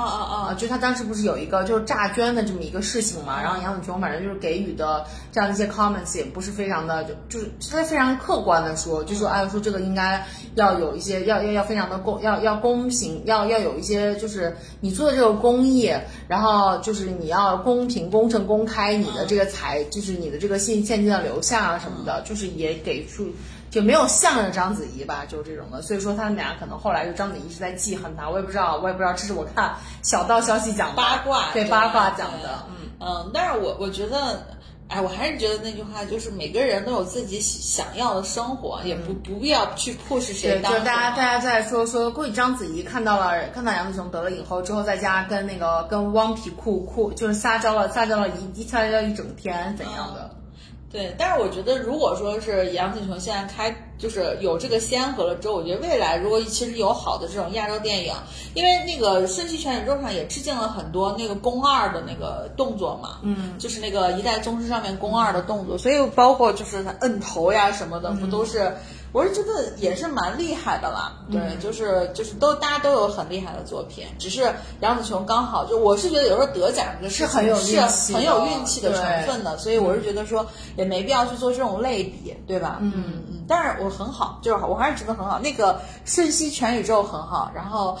[0.00, 0.54] 啊啊啊！
[0.54, 10.26] 就他当时不是有一个就是诈捐的这么一个事情嘛，然后杨紫琼反正就是给予的这样一些 comments 也不是非常的，就就是他非常客观的说，就说哎说这个应该
[10.56, 15.92] 要有一些要要要非常的公要要公平，要要有一些就是你做的这个公益，
[16.26, 23.28] 然后就是你要公平公正公开你的这个财，就是你的这个现现金的流向啊什么的，就是也给出。
[23.74, 34.46] 就没有向着章子怡吧，就是这种的，所以说他们俩可能后来就章子怡是在记恨他，我也不知道，我也不知道，这是我看小道消息讲的八卦，对八卦讲的，嗯嗯，但是我我觉得，
[34.86, 40.60] 哎，我还是觉得那句话，就是每个人都有自己想要的生活，也不不必要去 push 谁。
[40.60, 50.30] 对，就大家大家在说说，估计章子怡看到了看到杨紫琼得了影后之后，在家跟那个跟汪皮酷酷就是撒娇了撒娇了一一撒娇一整天怎样的。
[50.94, 58.14] 对，但是我觉得，如果说是杨紫琼现在开，就是有这个先河了之后，我觉得未来如果其实有好的这种亚洲电影，
[58.54, 68.72] 因为那个《瞬息全宇宙》上也致敬了很多那个宫二的那个动作嘛，嗯，就是那个一代宗师上面宫二的动作，所以包括就是他摁头呀什么的，不都是
[69.14, 71.12] 我是觉得也是蛮厉害的啦。
[71.30, 77.80] 对，就是就是都大家都有很厉害的作品，只是杨紫琼刚好就我是觉得有时候得奖这是很有是
[78.12, 80.44] 很有运气的成分的，所以我是觉得说
[80.76, 82.78] 也没必要去做这种类比，对吧？
[82.80, 82.92] 嗯
[83.30, 85.38] 嗯，但是我很好，就是我还是觉得很好。
[85.38, 87.96] 那个《瞬息全宇宙》很好，然后。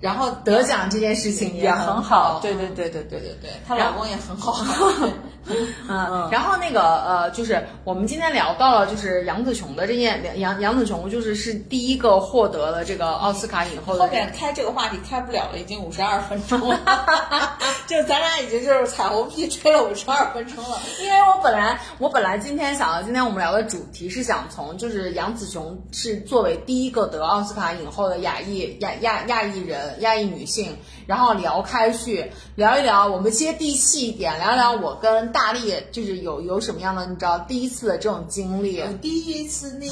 [0.00, 4.64] 然后得奖这件事情也很好，对对对对对对对，她老公也很好。
[5.88, 14.00] 嗯，然后那个呃，就是我们今天聊到了，就是杨紫琼的这件杨杨紫琼就是是第一个获得了这个奥斯卡影后的。
[14.00, 16.78] 后面开这个话题开不了了，已经五十二分钟了，
[17.86, 20.78] 就咱俩已经就是彩虹屁吹了五十二分钟了。
[21.02, 29.78] 因为我本来我本来今天想到，今天我们聊的主题是想从就是杨紫琼是作为第一个得奥斯卡影后的亚裔亚亚亚裔人。
[30.00, 30.76] 亚裔女性，
[31.08, 38.84] 然后聊开去，聊一聊，我们接地气一点，聊聊我跟大力就是有有什么样的，你知道第一次的这种经历。
[39.00, 39.88] 第一次你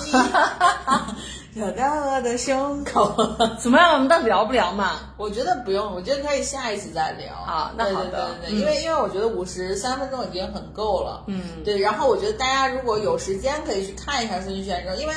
[1.55, 3.17] 跳到我的胸口，
[3.59, 3.95] 怎么样？
[3.95, 5.14] 我们到底聊不聊嘛？
[5.17, 7.35] 我觉得不用，我觉得可以下一次再聊。
[7.35, 11.25] 啊，那好的，对对对，因为因为我觉得五十三分钟已经很够了。
[11.29, 11.79] 嗯，对。
[11.79, 15.14] 然后我觉得大家如果有时间可以去看一下《顺序选手》，因为。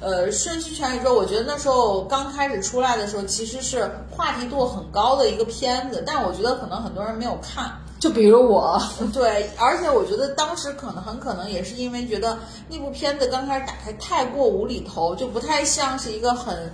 [0.00, 7.70] 呃，《瞬息全宇宙》，我觉得那时候刚开始出来的时候，其实是话题度很高的一个片子，但我觉得可能很多人没有看，
[8.00, 8.80] 就比如我，
[9.12, 12.38] 对，而且我觉得当时可能很可能也是因为觉得
[12.68, 16.72] 那部片子刚开始打开太过无厘头，就不太像是一个很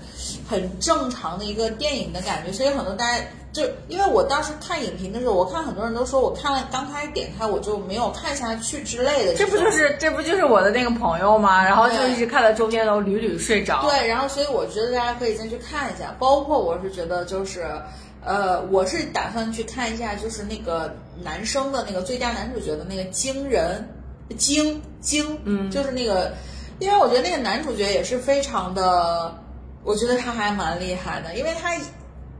[0.49, 3.22] 很正常的一个电影的感觉，所以很多大家。
[3.53, 9.35] 就因为我当时看影评的时候，我看很多人都说我看了刚开始点开我就没有看下去之类的。
[9.35, 11.64] 这不就是这不就是我的那个朋友吗？
[11.64, 13.81] 然后就一直看到中间都屡屡睡着。
[13.89, 16.14] 对，然后所以我觉得大家可以先去看一下。
[16.18, 17.64] 包括我是觉得就是，
[18.27, 23.89] 呃，我是打算去看一下，就是那个男生的那个最佳男主角的那个惊人
[24.37, 26.35] 惊惊，嗯，就是那个，
[26.81, 29.33] 因为我觉得那个男主角也是非常的，
[29.85, 31.70] 我觉得他还蛮厉害的，因为他。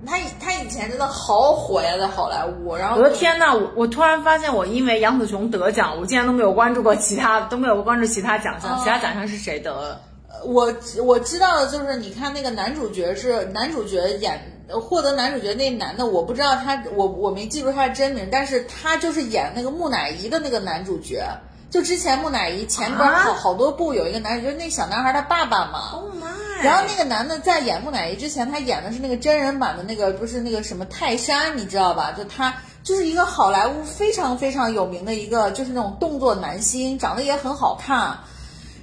[0.07, 2.77] 他他以前真的好火呀，在好莱坞。
[2.77, 8.79] 然后我的天呐，我我突然发现，我因为杨紫琼得奖，我竟然都没有关注过其他，都没有关注其他奖项。
[8.79, 9.99] 其他奖项是谁得？
[10.45, 10.71] 我
[11.03, 14.39] 我知道的就是，你看那个男主角是男主角演
[14.69, 21.25] 获得男主角那男的，我不知道他，我我没记住他的真名，但是他就是演那个木乃伊的那个男主角。
[21.69, 25.91] 就之前木乃伊前边好好多部有一个男主，就是那小男孩他爸爸嘛。
[25.93, 26.63] Oh my！
[26.63, 32.13] 然后那个男的在演木乃伊之前，他演的是那个真人版的那个，不是那个什么泰山，你知道吧？
[32.17, 38.17] 就他就是一个好莱坞非常非常有名的一个，就是那种动作男星，长得也很好看。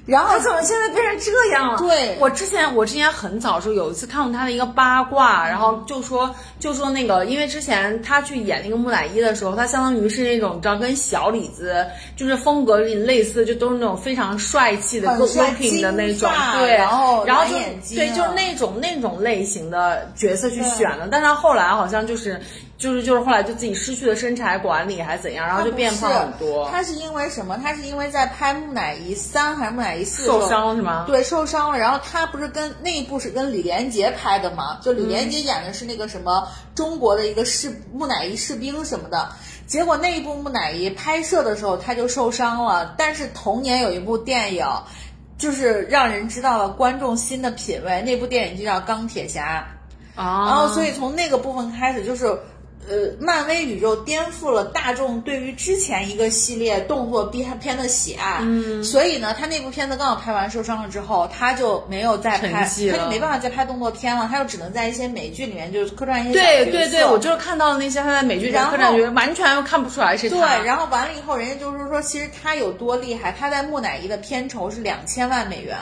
[0.05, 1.77] 然后怎么现在变成这样了？
[1.77, 6.29] 对我之前，我之前很早时候有一次看过他的一个八卦，然后就说
[6.59, 11.85] 就说那个，因为之前他去演那个木乃伊的时候，他相当于是那种，你知道，跟小李子
[12.17, 16.29] 就是风格有点类似，就都是那种非常帅气的、looking 的那种，
[16.59, 17.53] 对，然后然后就
[17.95, 22.41] 对，就是那种那种类型的角色去选的，但他后来好像就是。
[22.83, 26.69] 就是就是后来就自己失去了身材管理还是怎样，然后就变胖很多。
[26.69, 27.57] 他是因为什么？
[27.63, 31.05] 他是因为在拍《木乃伊三》还是《木乃伊四》受伤了是吗？
[31.07, 31.79] 对，受伤了。
[31.79, 34.79] 然后他不是跟那一部是跟李连杰拍的吗？
[34.81, 39.29] 就李连杰演的是那个什么中国的一个士木乃伊士兵什么的。
[39.65, 42.93] 结果那一部木乃伊拍摄的时候他就受伤了。
[42.97, 44.67] 但是同年有一部电影，
[45.37, 48.01] 就是让人知道了观众新的品味。
[48.01, 49.65] 那部电影就叫《钢铁侠》
[50.21, 50.47] 啊。
[50.47, 52.37] 然后所以从那个部分开始就是。
[52.89, 70.35] 呃，漫威宇宙颠覆了大众对于之前一个系列动作片片的喜爱，嗯，所以呢，他那部片子刚好拍完受伤了之后，他就没有再拍，他就没办法再拍动作片了，他就只能在一些美剧里面就是客串一些对对对，我就是看到了那些他在美剧里客串角色，完全看不出来是他。
[70.35, 75.77] 对，然后完了以后，人家就是说，其实他有多厉害，他在木乃伊的片酬是两千万美元，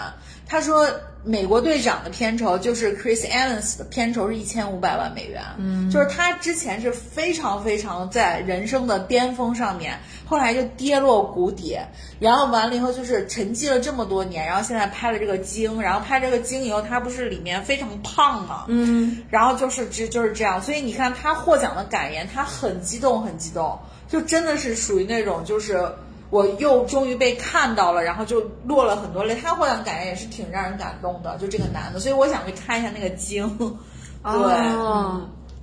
[0.51, 0.85] 他说。
[1.23, 11.77] 美国队长的片酬就是 Chris Evans 的片酬是一千五百万美元，嗯，就是他之前是非常非常在人生的巅峰上面，后来就跌落谷底，
[12.17, 23.77] 然后完了以后就是沉寂了这么多年，然后现在拍了这个精，然后拍这个精以后，他不是里面非常胖嘛，嗯，然后就是这就是这样，所以你看他获奖的感言，他很激动很激动，
[24.09, 25.87] 就真的是属于那种就是。
[26.31, 29.35] 我又终于被看到了，然后就落了很多泪。
[29.35, 33.45] 他获奖感言也是挺让人感动的，就这个男的，所以我想去看一下那个鲸。
[34.23, 34.31] 对，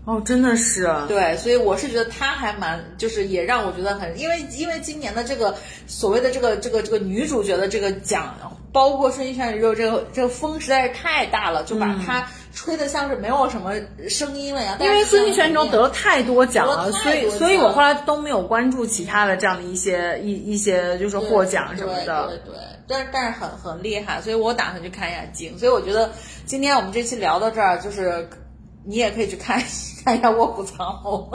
[0.04, 0.92] 哦，真的是。
[1.06, 5.54] 对，所以我是觉得他还蛮，就是也让我觉得很，因为因为今年的这个
[5.86, 8.34] 所谓的这个这个这个女主角的这个奖，
[8.72, 13.72] 包括《瞬息全宇宙》这个这个风实在是太大了，就把他吹的像是没有什么
[14.09, 14.76] 声音了呀。
[14.80, 22.26] 因为孙艺轩中得了太多奖了，所以所以我后来都没有关注其他的这样的一些一一些就是获奖什么的。
[22.28, 22.55] 对对，
[22.86, 25.59] 但是但是很很厉害，所以我打算去看一下镜。
[25.59, 26.11] 所以我觉得
[26.46, 28.28] 今天我们这期聊到这儿，就是
[28.89, 29.62] 你也可以去看
[30.03, 31.28] 看一下《卧虎藏龙》。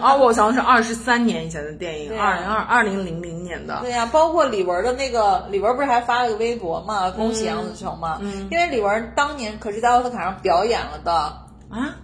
[0.00, 3.80] 啊，《卧虎藏龙》是二十三年以前的电影，二零二二零零零年的。
[3.80, 8.18] 对呀，包括李玟的那个，李玟不是还发了个微博嘛，恭喜杨紫琼嘛。
[8.20, 8.46] 嗯。
[8.52, 11.96] 因为李玟当年可是在奥斯卡上表演了的啊。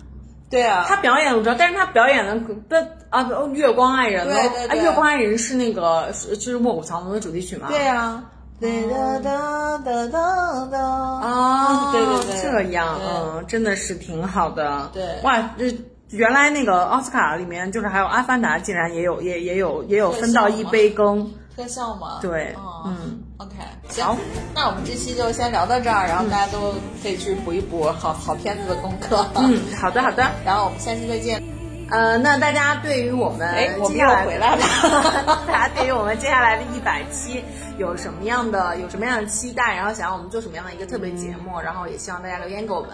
[0.51, 0.85] 对啊。
[0.89, 2.35] 她表演我知道，但是她表演的
[2.69, 7.69] 的啊，《月光爱人》对对对，《月光爱人》是那个就是《卧虎藏龙》的主题曲吗？
[7.71, 8.25] 对呀。
[8.59, 11.93] 对哒哒哒哒哒啊！
[11.93, 14.91] 对对对，这样，嗯，真的是挺好的。
[14.95, 15.77] 对，哇，这
[16.11, 21.31] 原来那个奥斯卡里面，就是还有《阿凡达》，竟然也有，也也有，也有分到一杯羹。
[21.55, 22.19] 特效吗？
[22.23, 22.55] 对，
[22.85, 23.55] 嗯，OK，
[23.89, 24.17] 行，
[24.55, 29.27] 那我们这期就先聊到这儿，然后大家都可以去补一补好好片子的功课。
[29.37, 31.43] 嗯，好的好的， 然后我们下期再见。
[31.91, 33.49] 呃，那大家对于我们
[33.87, 34.63] 接下来回来了，
[35.47, 37.45] 大家对于我们接下来的一百期
[37.79, 39.75] 有什么样的有什么样的期待？
[39.75, 41.61] 然后想要我们做什么样的一个特别节目？
[41.61, 42.91] 然后也希望大家留言给我们。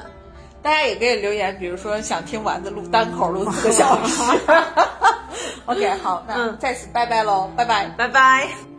[0.62, 4.22] 大家也可以留言，比如说想听丸子录单口录四个小时。
[5.66, 8.72] OK，好，那再次拜拜喽，拜拜，拜拜。